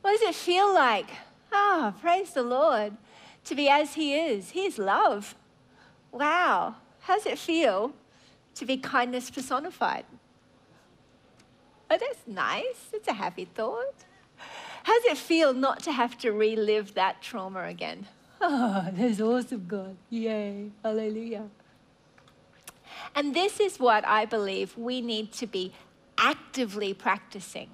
What 0.00 0.12
does 0.12 0.22
it 0.22 0.34
feel 0.34 0.72
like? 0.72 1.08
Ah, 1.52 1.94
praise 2.00 2.32
the 2.32 2.42
Lord, 2.42 2.96
to 3.44 3.54
be 3.54 3.68
as 3.68 3.94
He 3.94 4.14
is. 4.14 4.50
He 4.50 4.66
is 4.66 4.78
love. 4.78 5.34
Wow. 6.12 6.76
How 7.00 7.16
does 7.16 7.26
it 7.26 7.38
feel 7.38 7.92
to 8.54 8.66
be 8.66 8.76
kindness 8.76 9.30
personified? 9.30 10.04
Oh, 11.90 11.96
that's 11.98 12.26
nice. 12.26 12.90
It's 12.92 13.08
a 13.08 13.14
happy 13.14 13.46
thought. 13.46 14.04
How 14.88 14.94
does 15.00 15.12
it 15.12 15.18
feel 15.18 15.52
not 15.52 15.82
to 15.82 15.92
have 15.92 16.16
to 16.16 16.32
relive 16.32 16.94
that 16.94 17.20
trauma 17.20 17.64
again? 17.64 18.06
Ah, 18.40 18.86
oh, 18.86 18.90
that's 18.94 19.20
awesome, 19.20 19.66
God. 19.66 19.96
Yay. 20.08 20.70
Hallelujah. 20.82 21.48
And 23.14 23.34
this 23.34 23.58
is 23.58 23.80
what 23.80 24.06
I 24.06 24.24
believe 24.24 24.78
we 24.78 25.00
need 25.00 25.32
to 25.32 25.46
be 25.46 25.72
actively 26.16 26.94
practicing 26.94 27.68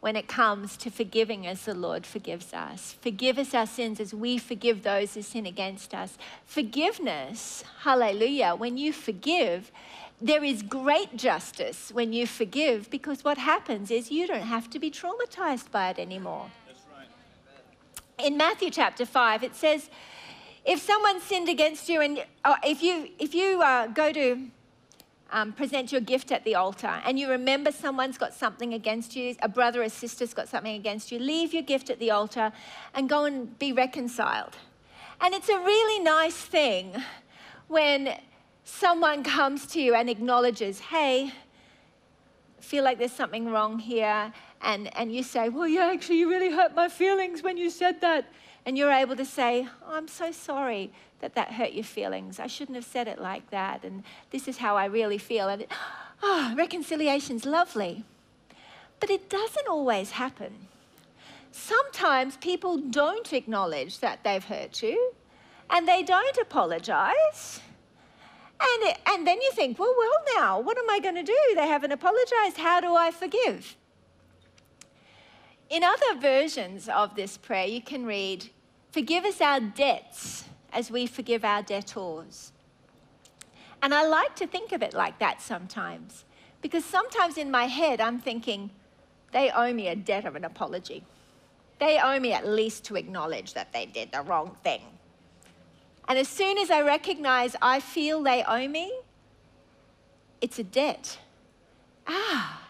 when 0.00 0.16
it 0.16 0.26
comes 0.26 0.76
to 0.78 0.90
forgiving 0.90 1.46
as 1.46 1.66
the 1.66 1.74
Lord 1.74 2.06
forgives 2.06 2.54
us. 2.54 2.96
Forgive 3.00 3.38
us 3.38 3.52
our 3.54 3.66
sins 3.66 4.00
as 4.00 4.14
we 4.14 4.38
forgive 4.38 4.82
those 4.82 5.14
who 5.14 5.22
sin 5.22 5.44
against 5.44 5.94
us. 5.94 6.16
Forgiveness, 6.46 7.62
hallelujah, 7.82 8.54
when 8.56 8.78
you 8.78 8.92
forgive, 8.92 9.70
there 10.20 10.42
is 10.42 10.62
great 10.62 11.16
justice 11.16 11.90
when 11.92 12.12
you 12.12 12.26
forgive 12.26 12.90
because 12.90 13.24
what 13.24 13.38
happens 13.38 13.90
is 13.90 14.10
you 14.10 14.26
don't 14.26 14.42
have 14.42 14.68
to 14.70 14.78
be 14.78 14.90
traumatized 14.90 15.70
by 15.70 15.90
it 15.90 15.98
anymore. 15.98 16.50
In 18.18 18.36
Matthew 18.36 18.70
chapter 18.70 19.06
5, 19.06 19.44
it 19.44 19.54
says, 19.54 19.88
if 20.64 20.80
someone 20.80 21.20
sinned 21.20 21.48
against 21.48 21.88
you 21.88 22.00
and 22.00 22.24
oh, 22.44 22.56
if 22.64 22.82
you, 22.82 23.08
if 23.18 23.32
you 23.32 23.62
uh, 23.62 23.86
go 23.86 24.12
to 24.12 24.48
um, 25.30 25.52
present 25.52 25.92
your 25.92 26.00
gift 26.00 26.32
at 26.32 26.44
the 26.44 26.56
altar 26.56 27.00
and 27.04 27.18
you 27.18 27.30
remember 27.30 27.70
someone's 27.70 28.18
got 28.18 28.34
something 28.34 28.74
against 28.74 29.14
you, 29.14 29.36
a 29.40 29.48
brother 29.48 29.82
or 29.82 29.88
sister's 29.88 30.34
got 30.34 30.48
something 30.48 30.74
against 30.74 31.12
you, 31.12 31.20
leave 31.20 31.54
your 31.54 31.62
gift 31.62 31.90
at 31.90 32.00
the 32.00 32.10
altar 32.10 32.50
and 32.92 33.08
go 33.08 33.24
and 33.24 33.56
be 33.58 33.72
reconciled. 33.72 34.56
And 35.20 35.32
it's 35.32 35.48
a 35.48 35.58
really 35.58 36.02
nice 36.02 36.36
thing 36.36 36.96
when 37.68 38.18
someone 38.68 39.22
comes 39.22 39.66
to 39.66 39.80
you 39.80 39.94
and 39.94 40.10
acknowledges, 40.10 40.78
hey, 40.78 41.32
feel 42.60 42.84
like 42.84 42.98
there's 42.98 43.12
something 43.12 43.50
wrong 43.50 43.78
here, 43.78 44.32
and, 44.60 44.94
and 44.96 45.12
you 45.12 45.22
say, 45.22 45.48
well, 45.48 45.66
yeah, 45.66 45.90
actually, 45.92 46.18
you 46.18 46.28
really 46.28 46.50
hurt 46.50 46.74
my 46.74 46.88
feelings 46.88 47.42
when 47.42 47.56
you 47.56 47.70
said 47.70 48.00
that. 48.02 48.26
And 48.66 48.76
you're 48.76 48.92
able 48.92 49.16
to 49.16 49.24
say, 49.24 49.66
oh, 49.86 49.94
I'm 49.94 50.08
so 50.08 50.30
sorry 50.30 50.92
that 51.20 51.34
that 51.34 51.52
hurt 51.52 51.72
your 51.72 51.84
feelings. 51.84 52.38
I 52.38 52.46
shouldn't 52.46 52.76
have 52.76 52.84
said 52.84 53.08
it 53.08 53.18
like 53.18 53.48
that. 53.50 53.84
And 53.84 54.02
this 54.30 54.46
is 54.46 54.58
how 54.58 54.76
I 54.76 54.84
really 54.84 55.16
feel. 55.16 55.48
And 55.48 55.64
oh, 56.22 56.52
reconciliation's 56.54 57.46
lovely. 57.46 58.04
But 59.00 59.08
it 59.08 59.30
doesn't 59.30 59.68
always 59.68 60.10
happen. 60.10 60.52
Sometimes 61.50 62.36
people 62.36 62.76
don't 62.76 63.32
acknowledge 63.32 64.00
that 64.00 64.22
they've 64.22 64.44
hurt 64.44 64.82
you 64.82 65.12
and 65.70 65.88
they 65.88 66.02
don't 66.02 66.36
apologize. 66.36 67.60
And, 68.60 68.90
it, 68.90 68.98
and 69.06 69.26
then 69.26 69.40
you 69.40 69.50
think, 69.52 69.78
well, 69.78 69.94
well, 69.96 70.36
now, 70.36 70.60
what 70.60 70.76
am 70.78 70.90
I 70.90 70.98
going 70.98 71.14
to 71.14 71.22
do? 71.22 71.38
They 71.54 71.66
haven't 71.66 71.92
apologized. 71.92 72.56
How 72.56 72.80
do 72.80 72.94
I 72.94 73.10
forgive? 73.10 73.76
In 75.70 75.84
other 75.84 76.18
versions 76.18 76.88
of 76.88 77.14
this 77.14 77.36
prayer, 77.36 77.66
you 77.66 77.80
can 77.80 78.04
read, 78.04 78.50
Forgive 78.90 79.24
us 79.24 79.40
our 79.40 79.60
debts 79.60 80.44
as 80.72 80.90
we 80.90 81.06
forgive 81.06 81.44
our 81.44 81.62
debtors. 81.62 82.52
And 83.82 83.94
I 83.94 84.06
like 84.06 84.34
to 84.36 84.46
think 84.46 84.72
of 84.72 84.82
it 84.82 84.94
like 84.94 85.18
that 85.18 85.40
sometimes, 85.40 86.24
because 86.62 86.84
sometimes 86.84 87.36
in 87.36 87.50
my 87.50 87.66
head 87.66 88.00
I'm 88.00 88.18
thinking, 88.18 88.70
they 89.32 89.50
owe 89.50 89.72
me 89.72 89.88
a 89.88 89.94
debt 89.94 90.24
of 90.24 90.36
an 90.36 90.44
apology. 90.44 91.04
They 91.78 92.00
owe 92.00 92.18
me 92.18 92.32
at 92.32 92.46
least 92.46 92.84
to 92.86 92.96
acknowledge 92.96 93.54
that 93.54 93.72
they 93.72 93.86
did 93.86 94.10
the 94.10 94.22
wrong 94.22 94.56
thing. 94.64 94.82
And 96.08 96.18
as 96.18 96.26
soon 96.26 96.56
as 96.56 96.70
I 96.70 96.80
recognize 96.80 97.54
I 97.60 97.80
feel 97.80 98.22
they 98.22 98.42
owe 98.42 98.66
me, 98.66 98.90
it's 100.40 100.58
a 100.58 100.64
debt. 100.64 101.18
Ah, 102.06 102.62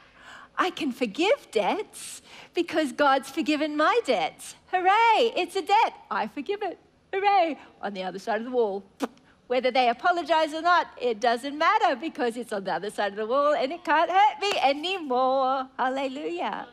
I 0.56 0.70
can 0.70 0.90
forgive 0.90 1.48
debts 1.52 2.20
because 2.52 2.92
God's 2.92 3.30
forgiven 3.30 3.76
my 3.76 4.00
debts. 4.04 4.56
Hooray, 4.72 5.32
it's 5.36 5.54
a 5.54 5.62
debt. 5.62 5.94
I 6.10 6.26
forgive 6.26 6.62
it. 6.62 6.78
Hooray. 7.12 7.56
On 7.80 7.94
the 7.94 8.02
other 8.02 8.18
side 8.18 8.40
of 8.40 8.44
the 8.44 8.50
wall. 8.50 8.82
Whether 9.46 9.70
they 9.70 9.88
apologize 9.88 10.52
or 10.52 10.60
not, 10.60 10.88
it 11.00 11.20
doesn't 11.20 11.56
matter 11.56 11.96
because 11.96 12.36
it's 12.36 12.52
on 12.52 12.64
the 12.64 12.72
other 12.74 12.90
side 12.90 13.12
of 13.12 13.16
the 13.16 13.26
wall 13.26 13.54
and 13.54 13.72
it 13.72 13.82
can't 13.82 14.10
hurt 14.10 14.40
me 14.42 14.52
anymore. 14.62 15.68
Hallelujah. 15.78 16.66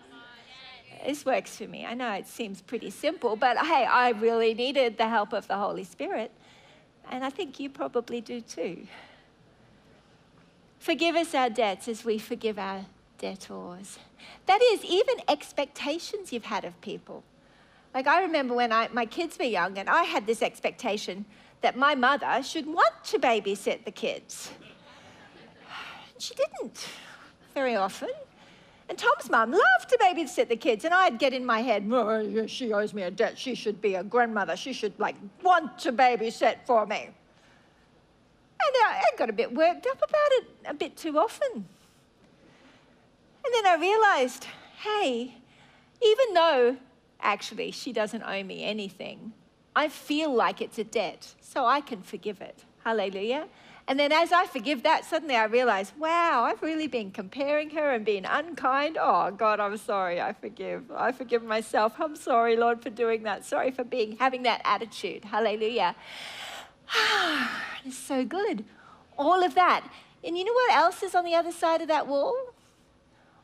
This 1.05 1.23
works 1.23 1.55
for 1.55 1.67
me. 1.67 1.85
I 1.85 1.93
know 1.93 2.11
it 2.13 2.27
seems 2.27 2.61
pretty 2.61 2.89
simple, 2.89 3.35
but 3.35 3.57
hey, 3.59 3.85
I 3.85 4.09
really 4.09 4.53
needed 4.55 4.97
the 4.97 5.07
help 5.07 5.31
of 5.31 5.47
the 5.47 5.55
Holy 5.55 5.83
Spirit. 5.83 6.31
And 7.11 7.23
I 7.23 7.29
think 7.29 7.59
you 7.59 7.69
probably 7.69 8.21
do 8.21 8.41
too. 8.41 8.87
Forgive 10.79 11.15
us 11.15 11.33
our 11.33 11.49
debts 11.49 11.87
as 11.87 12.05
we 12.05 12.17
forgive 12.17 12.59
our 12.59 12.85
debtors. 13.17 13.97
That 14.45 14.61
is, 14.73 14.83
even 14.85 15.15
expectations 15.27 16.31
you've 16.31 16.45
had 16.45 16.65
of 16.65 16.79
people. 16.81 17.23
Like 17.93 18.07
I 18.07 18.21
remember 18.21 18.53
when 18.53 18.71
I, 18.71 18.89
my 18.91 19.05
kids 19.05 19.37
were 19.39 19.45
young 19.45 19.77
and 19.77 19.89
I 19.89 20.03
had 20.03 20.27
this 20.27 20.41
expectation 20.41 21.25
that 21.61 21.77
my 21.77 21.95
mother 21.95 22.43
should 22.43 22.67
want 22.67 23.03
to 23.05 23.19
babysit 23.19 23.85
the 23.85 23.91
kids. 23.91 24.51
She 26.17 26.33
didn't 26.33 26.87
very 27.53 27.75
often. 27.75 28.09
And 28.87 28.97
Tom's 28.97 29.29
mum 29.31 29.51
loved 29.51 29.89
to 29.89 29.97
babysit 29.97 30.47
the 30.47 30.55
kids, 30.55 30.85
and 30.85 30.93
I'd 30.93 31.17
get 31.17 31.33
in 31.33 31.43
my 31.43 31.61
head, 31.61 31.89
oh, 31.91 32.45
she 32.45 32.71
owes 32.71 32.93
me 32.93 33.01
a 33.01 33.11
debt. 33.11 33.37
She 33.37 33.55
should 33.55 33.81
be 33.81 33.95
a 33.95 34.03
grandmother. 34.03 34.55
She 34.55 34.73
should 34.73 34.93
like 34.99 35.15
want 35.41 35.79
to 35.79 35.91
babysit 35.91 36.57
for 36.65 36.85
me. 36.85 37.09
And 38.67 38.75
I 38.85 39.01
got 39.17 39.29
a 39.29 39.33
bit 39.33 39.53
worked 39.53 39.87
up 39.87 39.97
about 39.97 40.31
it 40.31 40.47
a 40.65 40.73
bit 40.73 40.95
too 40.95 41.17
often. 41.17 41.65
And 43.45 43.53
then 43.53 43.65
I 43.67 43.75
realized, 43.79 44.47
hey, 44.83 45.35
even 46.01 46.33
though 46.33 46.77
actually 47.21 47.71
she 47.71 47.91
doesn't 47.91 48.23
owe 48.23 48.43
me 48.43 48.63
anything, 48.63 49.33
I 49.75 49.89
feel 49.89 50.33
like 50.33 50.61
it's 50.61 50.77
a 50.77 50.83
debt, 50.83 51.33
so 51.41 51.65
I 51.65 51.81
can 51.81 52.01
forgive 52.01 52.41
it. 52.41 52.63
Hallelujah. 52.83 53.47
And 53.87 53.99
then 53.99 54.11
as 54.11 54.31
I 54.31 54.47
forgive 54.47 54.81
that, 54.83 55.05
suddenly 55.05 55.35
I 55.35 55.43
realize, 55.43 55.93
wow, 55.97 56.43
I've 56.43 56.61
really 56.63 56.87
been 56.87 57.11
comparing 57.11 57.69
her 57.71 57.91
and 57.91 58.03
being 58.03 58.25
unkind. 58.25 58.97
Oh, 58.99 59.29
God, 59.29 59.59
I'm 59.59 59.77
sorry. 59.77 60.19
I 60.19 60.33
forgive. 60.33 60.91
I 60.91 61.11
forgive 61.11 61.43
myself. 61.43 61.93
I'm 61.99 62.15
sorry, 62.15 62.57
Lord, 62.57 62.81
for 62.81 62.89
doing 62.89 63.23
that. 63.23 63.45
Sorry 63.45 63.69
for 63.69 63.83
being 63.83 64.17
having 64.17 64.41
that 64.43 64.61
attitude. 64.65 65.25
Hallelujah. 65.25 65.95
it's 67.85 67.97
so 67.97 68.25
good. 68.25 68.65
All 69.17 69.43
of 69.43 69.53
that. 69.53 69.87
And 70.23 70.35
you 70.35 70.45
know 70.45 70.53
what 70.53 70.73
else 70.73 71.03
is 71.03 71.13
on 71.13 71.23
the 71.23 71.35
other 71.35 71.51
side 71.51 71.81
of 71.81 71.87
that 71.87 72.07
wall? 72.07 72.35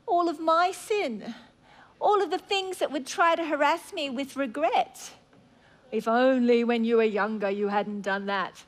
All 0.07 0.27
of 0.27 0.39
my 0.39 0.71
sin. 0.71 1.35
All 1.99 2.19
of 2.23 2.31
the 2.31 2.39
things 2.39 2.79
that 2.79 2.91
would 2.91 3.05
try 3.05 3.35
to 3.35 3.45
harass 3.45 3.93
me 3.93 4.09
with 4.09 4.35
regret. 4.35 5.11
If 5.91 6.07
only 6.07 6.63
when 6.63 6.83
you 6.83 6.97
were 6.97 7.03
younger 7.03 7.49
you 7.51 7.67
hadn't 7.67 8.01
done 8.01 8.25
that. 8.25 8.63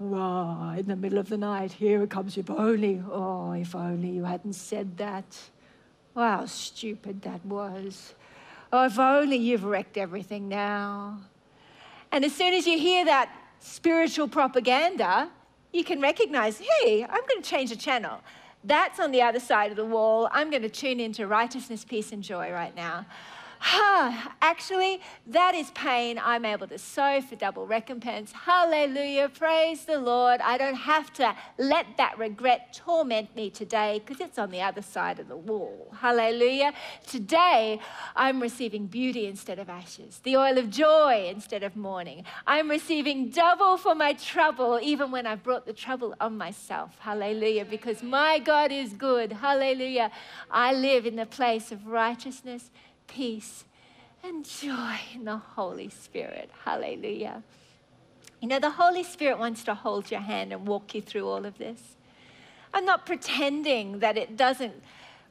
Oh, 0.00 0.74
in 0.76 0.86
the 0.86 0.96
middle 0.96 1.18
of 1.18 1.28
the 1.28 1.38
night, 1.38 1.72
here 1.72 2.02
it 2.02 2.10
comes. 2.10 2.36
If 2.36 2.50
only, 2.50 3.02
oh, 3.10 3.52
if 3.52 3.74
only 3.74 4.10
you 4.10 4.24
hadn't 4.24 4.54
said 4.54 4.96
that. 4.98 5.24
Oh, 6.16 6.22
how 6.22 6.46
stupid 6.46 7.22
that 7.22 7.44
was. 7.46 8.14
Oh, 8.72 8.86
if 8.86 8.98
only 8.98 9.36
you've 9.36 9.64
wrecked 9.64 9.96
everything 9.96 10.48
now. 10.48 11.20
And 12.10 12.24
as 12.24 12.34
soon 12.34 12.54
as 12.54 12.66
you 12.66 12.78
hear 12.78 13.04
that 13.04 13.30
spiritual 13.60 14.28
propaganda, 14.28 15.30
you 15.72 15.84
can 15.84 16.00
recognize 16.00 16.58
hey, 16.58 17.04
I'm 17.04 17.22
going 17.28 17.42
to 17.42 17.48
change 17.48 17.70
the 17.70 17.76
channel. 17.76 18.20
That's 18.64 18.98
on 18.98 19.10
the 19.10 19.22
other 19.22 19.40
side 19.40 19.70
of 19.70 19.76
the 19.76 19.84
wall. 19.84 20.28
I'm 20.32 20.50
going 20.50 20.62
to 20.62 20.68
tune 20.68 20.98
into 20.98 21.26
righteousness, 21.26 21.84
peace, 21.84 22.12
and 22.12 22.22
joy 22.22 22.50
right 22.50 22.74
now. 22.74 23.04
Actually, 23.66 25.00
that 25.26 25.54
is 25.54 25.70
pain 25.70 26.20
I'm 26.22 26.44
able 26.44 26.66
to 26.68 26.78
sow 26.78 27.20
for 27.20 27.34
double 27.34 27.66
recompense. 27.66 28.30
Hallelujah. 28.32 29.30
Praise 29.30 29.84
the 29.84 29.98
Lord. 29.98 30.40
I 30.42 30.58
don't 30.58 30.74
have 30.74 31.12
to 31.14 31.34
let 31.58 31.96
that 31.96 32.18
regret 32.18 32.74
torment 32.74 33.34
me 33.34 33.50
today 33.50 34.02
because 34.04 34.20
it's 34.20 34.38
on 34.38 34.50
the 34.50 34.60
other 34.60 34.82
side 34.82 35.18
of 35.18 35.28
the 35.28 35.36
wall. 35.36 35.92
Hallelujah. 35.98 36.72
Today, 37.06 37.80
I'm 38.14 38.40
receiving 38.40 38.86
beauty 38.86 39.26
instead 39.26 39.58
of 39.58 39.68
ashes, 39.68 40.20
the 40.22 40.36
oil 40.36 40.58
of 40.58 40.70
joy 40.70 41.26
instead 41.28 41.62
of 41.62 41.74
mourning. 41.74 42.24
I'm 42.46 42.68
receiving 42.68 43.30
double 43.30 43.76
for 43.76 43.94
my 43.94 44.12
trouble, 44.12 44.78
even 44.82 45.10
when 45.10 45.26
I've 45.26 45.42
brought 45.42 45.66
the 45.66 45.72
trouble 45.72 46.14
on 46.20 46.36
myself. 46.36 46.96
Hallelujah. 46.98 47.64
Because 47.64 48.02
my 48.02 48.38
God 48.38 48.70
is 48.72 48.92
good. 48.92 49.32
Hallelujah. 49.32 50.10
I 50.50 50.74
live 50.74 51.06
in 51.06 51.16
the 51.16 51.26
place 51.26 51.72
of 51.72 51.86
righteousness 51.86 52.70
peace, 53.06 53.64
and 54.22 54.44
joy 54.44 54.98
in 55.14 55.24
the 55.24 55.36
Holy 55.36 55.88
Spirit. 55.88 56.50
Hallelujah. 56.64 57.42
You 58.40 58.48
know, 58.48 58.58
the 58.58 58.70
Holy 58.70 59.02
Spirit 59.02 59.38
wants 59.38 59.64
to 59.64 59.74
hold 59.74 60.10
your 60.10 60.20
hand 60.20 60.52
and 60.52 60.66
walk 60.66 60.94
you 60.94 61.02
through 61.02 61.28
all 61.28 61.44
of 61.44 61.58
this. 61.58 61.80
I'm 62.72 62.84
not 62.84 63.06
pretending 63.06 64.00
that 64.00 64.16
it 64.16 64.36
doesn't 64.36 64.74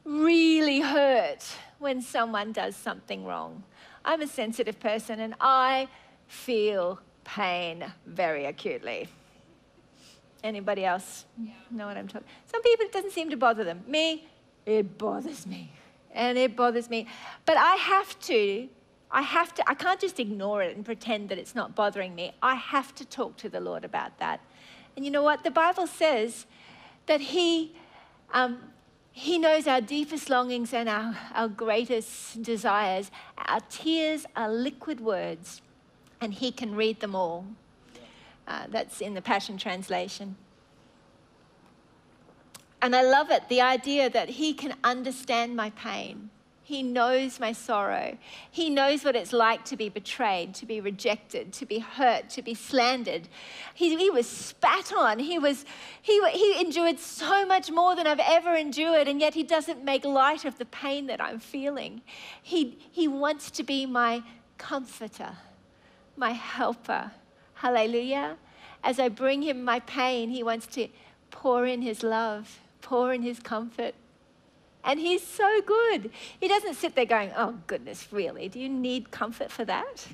really 0.04 0.80
hurt 0.80 1.44
when 1.78 2.00
someone 2.00 2.52
does 2.52 2.76
something 2.76 3.24
wrong. 3.24 3.62
I'm 4.04 4.20
a 4.20 4.26
sensitive 4.26 4.80
person 4.80 5.20
and 5.20 5.34
I 5.40 5.88
feel 6.26 7.00
pain 7.24 7.84
very 8.06 8.46
acutely. 8.46 9.08
Anybody 10.42 10.84
else 10.84 11.24
know 11.70 11.86
what 11.86 11.96
I'm 11.96 12.08
talking? 12.08 12.28
Some 12.46 12.62
people 12.62 12.86
it 12.86 12.92
doesn't 12.92 13.12
seem 13.12 13.30
to 13.30 13.36
bother 13.36 13.64
them. 13.64 13.82
Me, 13.86 14.26
it 14.66 14.98
bothers 14.98 15.46
me 15.46 15.72
and 16.14 16.38
it 16.38 16.56
bothers 16.56 16.88
me. 16.88 17.06
But 17.44 17.56
I 17.56 17.74
have 17.74 18.18
to, 18.20 18.68
I 19.10 19.22
have 19.22 19.54
to, 19.54 19.68
I 19.68 19.74
can't 19.74 20.00
just 20.00 20.18
ignore 20.18 20.62
it 20.62 20.76
and 20.76 20.84
pretend 20.84 21.28
that 21.28 21.38
it's 21.38 21.54
not 21.54 21.74
bothering 21.74 22.14
me. 22.14 22.32
I 22.42 22.54
have 22.54 22.94
to 22.96 23.04
talk 23.04 23.36
to 23.38 23.48
the 23.48 23.60
Lord 23.60 23.84
about 23.84 24.18
that. 24.18 24.40
And 24.96 25.04
you 25.04 25.10
know 25.10 25.22
what? 25.22 25.44
The 25.44 25.50
Bible 25.50 25.86
says 25.86 26.46
that 27.06 27.20
He, 27.20 27.74
um, 28.32 28.58
he 29.12 29.38
knows 29.38 29.66
our 29.66 29.80
deepest 29.80 30.30
longings 30.30 30.72
and 30.72 30.88
our, 30.88 31.16
our 31.34 31.48
greatest 31.48 32.42
desires. 32.42 33.10
Our 33.36 33.60
tears 33.68 34.24
are 34.36 34.50
liquid 34.50 35.00
words, 35.00 35.62
and 36.20 36.32
He 36.32 36.52
can 36.52 36.74
read 36.74 37.00
them 37.00 37.14
all. 37.14 37.44
Uh, 38.46 38.66
that's 38.68 39.00
in 39.00 39.14
the 39.14 39.22
Passion 39.22 39.56
Translation. 39.56 40.36
And 42.84 42.94
I 42.94 43.00
love 43.00 43.30
it 43.30 43.48
the 43.48 43.62
idea 43.62 44.10
that 44.10 44.28
He 44.28 44.52
can 44.52 44.74
understand 44.84 45.56
my 45.56 45.70
pain. 45.70 46.28
He 46.62 46.82
knows 46.82 47.40
my 47.40 47.52
sorrow. 47.52 48.18
He 48.50 48.68
knows 48.68 49.06
what 49.06 49.16
it's 49.16 49.32
like 49.32 49.64
to 49.66 49.76
be 49.76 49.88
betrayed, 49.88 50.54
to 50.56 50.66
be 50.66 50.82
rejected, 50.82 51.54
to 51.54 51.64
be 51.64 51.78
hurt, 51.78 52.28
to 52.28 52.42
be 52.42 52.52
slandered. 52.52 53.26
He, 53.72 53.96
he 53.96 54.10
was 54.10 54.28
spat 54.28 54.92
on. 54.92 55.18
He, 55.18 55.38
was, 55.38 55.64
he, 56.02 56.22
he 56.32 56.60
endured 56.60 56.98
so 56.98 57.46
much 57.46 57.70
more 57.70 57.96
than 57.96 58.06
I've 58.06 58.20
ever 58.20 58.54
endured, 58.54 59.08
and 59.08 59.18
yet 59.18 59.32
he 59.32 59.44
doesn't 59.44 59.82
make 59.82 60.04
light 60.04 60.44
of 60.44 60.58
the 60.58 60.66
pain 60.66 61.06
that 61.06 61.22
I'm 61.22 61.38
feeling. 61.38 62.02
He, 62.42 62.76
he 62.92 63.08
wants 63.08 63.50
to 63.52 63.62
be 63.62 63.86
my 63.86 64.22
comforter, 64.58 65.38
my 66.18 66.32
helper. 66.32 67.12
Hallelujah. 67.54 68.36
As 68.82 69.00
I 69.00 69.08
bring 69.08 69.40
him 69.40 69.64
my 69.64 69.80
pain, 69.80 70.28
he 70.28 70.42
wants 70.42 70.66
to 70.66 70.88
pour 71.30 71.64
in 71.64 71.80
his 71.80 72.02
love, 72.02 72.60
pour 72.84 73.12
in 73.12 73.22
his 73.22 73.40
comfort. 73.40 73.94
And 74.84 75.00
he's 75.00 75.26
so 75.26 75.60
good. 75.62 76.10
He 76.38 76.46
doesn't 76.46 76.74
sit 76.74 76.94
there 76.94 77.06
going, 77.06 77.32
Oh, 77.36 77.58
goodness, 77.66 78.06
really? 78.12 78.48
Do 78.48 78.60
you 78.60 78.68
need 78.68 79.10
comfort 79.10 79.50
for 79.50 79.64
that? 79.64 80.06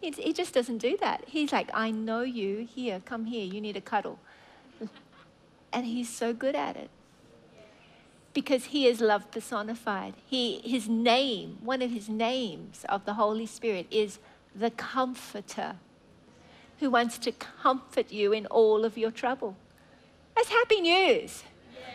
He, 0.00 0.10
he 0.10 0.32
just 0.32 0.52
doesn't 0.52 0.78
do 0.78 0.96
that. 1.00 1.24
He's 1.26 1.52
like, 1.52 1.70
I 1.72 1.90
know 1.90 2.22
you. 2.22 2.66
Here, 2.74 3.00
come 3.04 3.26
here. 3.26 3.44
You 3.44 3.60
need 3.60 3.76
a 3.76 3.80
cuddle. 3.80 4.18
And 5.72 5.84
he's 5.84 6.08
so 6.08 6.32
good 6.32 6.54
at 6.54 6.76
it 6.76 6.90
because 8.32 8.66
he 8.66 8.86
is 8.86 9.00
love 9.00 9.30
personified. 9.30 10.14
He, 10.26 10.60
his 10.64 10.88
name, 10.88 11.58
one 11.62 11.82
of 11.82 11.90
his 11.90 12.08
names 12.08 12.84
of 12.88 13.04
the 13.04 13.14
Holy 13.14 13.46
Spirit 13.46 13.86
is 13.90 14.18
the 14.54 14.70
Comforter, 14.70 15.76
who 16.78 16.90
wants 16.90 17.18
to 17.18 17.32
comfort 17.32 18.12
you 18.12 18.32
in 18.32 18.46
all 18.46 18.84
of 18.84 18.96
your 18.96 19.10
trouble. 19.10 19.56
That's 20.36 20.50
happy 20.50 20.82
news. 20.82 21.42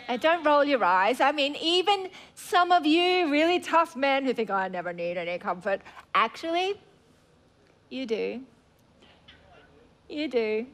And 0.07 0.19
don't 0.19 0.43
roll 0.43 0.63
your 0.63 0.83
eyes. 0.83 1.21
I 1.21 1.31
mean, 1.31 1.55
even 1.61 2.09
some 2.35 2.71
of 2.71 2.85
you 2.85 3.31
really 3.31 3.59
tough 3.59 3.95
men 3.95 4.25
who 4.25 4.33
think, 4.33 4.49
oh, 4.49 4.55
I 4.55 4.67
never 4.67 4.91
need 4.91 5.15
any 5.15 5.37
comfort, 5.37 5.81
actually, 6.13 6.81
you 7.89 8.05
do. 8.05 8.41
You 10.09 10.27
do. 10.27 10.65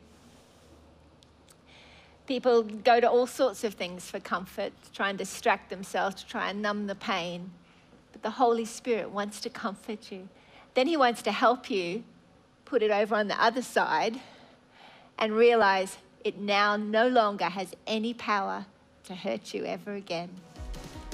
People 2.26 2.64
go 2.64 3.00
to 3.00 3.10
all 3.10 3.28
sorts 3.28 3.64
of 3.64 3.76
things 3.76 4.10
for 4.10 4.20
comfort, 4.20 4.72
to 4.84 4.92
try 4.92 5.10
and 5.10 5.18
distract 5.18 5.70
themselves, 5.70 6.24
to 6.24 6.28
try 6.28 6.50
and 6.50 6.62
numb 6.62 6.88
the 6.88 6.96
pain. 6.96 7.52
But 8.12 8.24
the 8.24 8.32
Holy 8.32 8.66
Spirit 8.66 9.12
wants 9.12 9.40
to 9.42 9.50
comfort 9.50 10.12
you. 10.12 10.30
Then 10.74 10.88
He 10.88 10.98
wants 10.98 11.22
to 11.24 11.32
help 11.32 11.70
you 11.70 12.04
put 12.66 12.82
it 12.82 12.92
over 12.92 13.16
on 13.16 13.28
the 13.28 13.42
other 13.42 13.62
side 13.62 14.20
and 15.18 15.34
realize 15.34 15.98
it 16.28 16.38
now 16.38 16.76
no 16.76 17.08
longer 17.08 17.46
has 17.46 17.74
any 17.88 18.14
power 18.14 18.66
to 19.06 19.16
hurt 19.16 19.54
you 19.54 19.64
ever 19.64 19.94
again. 19.94 20.30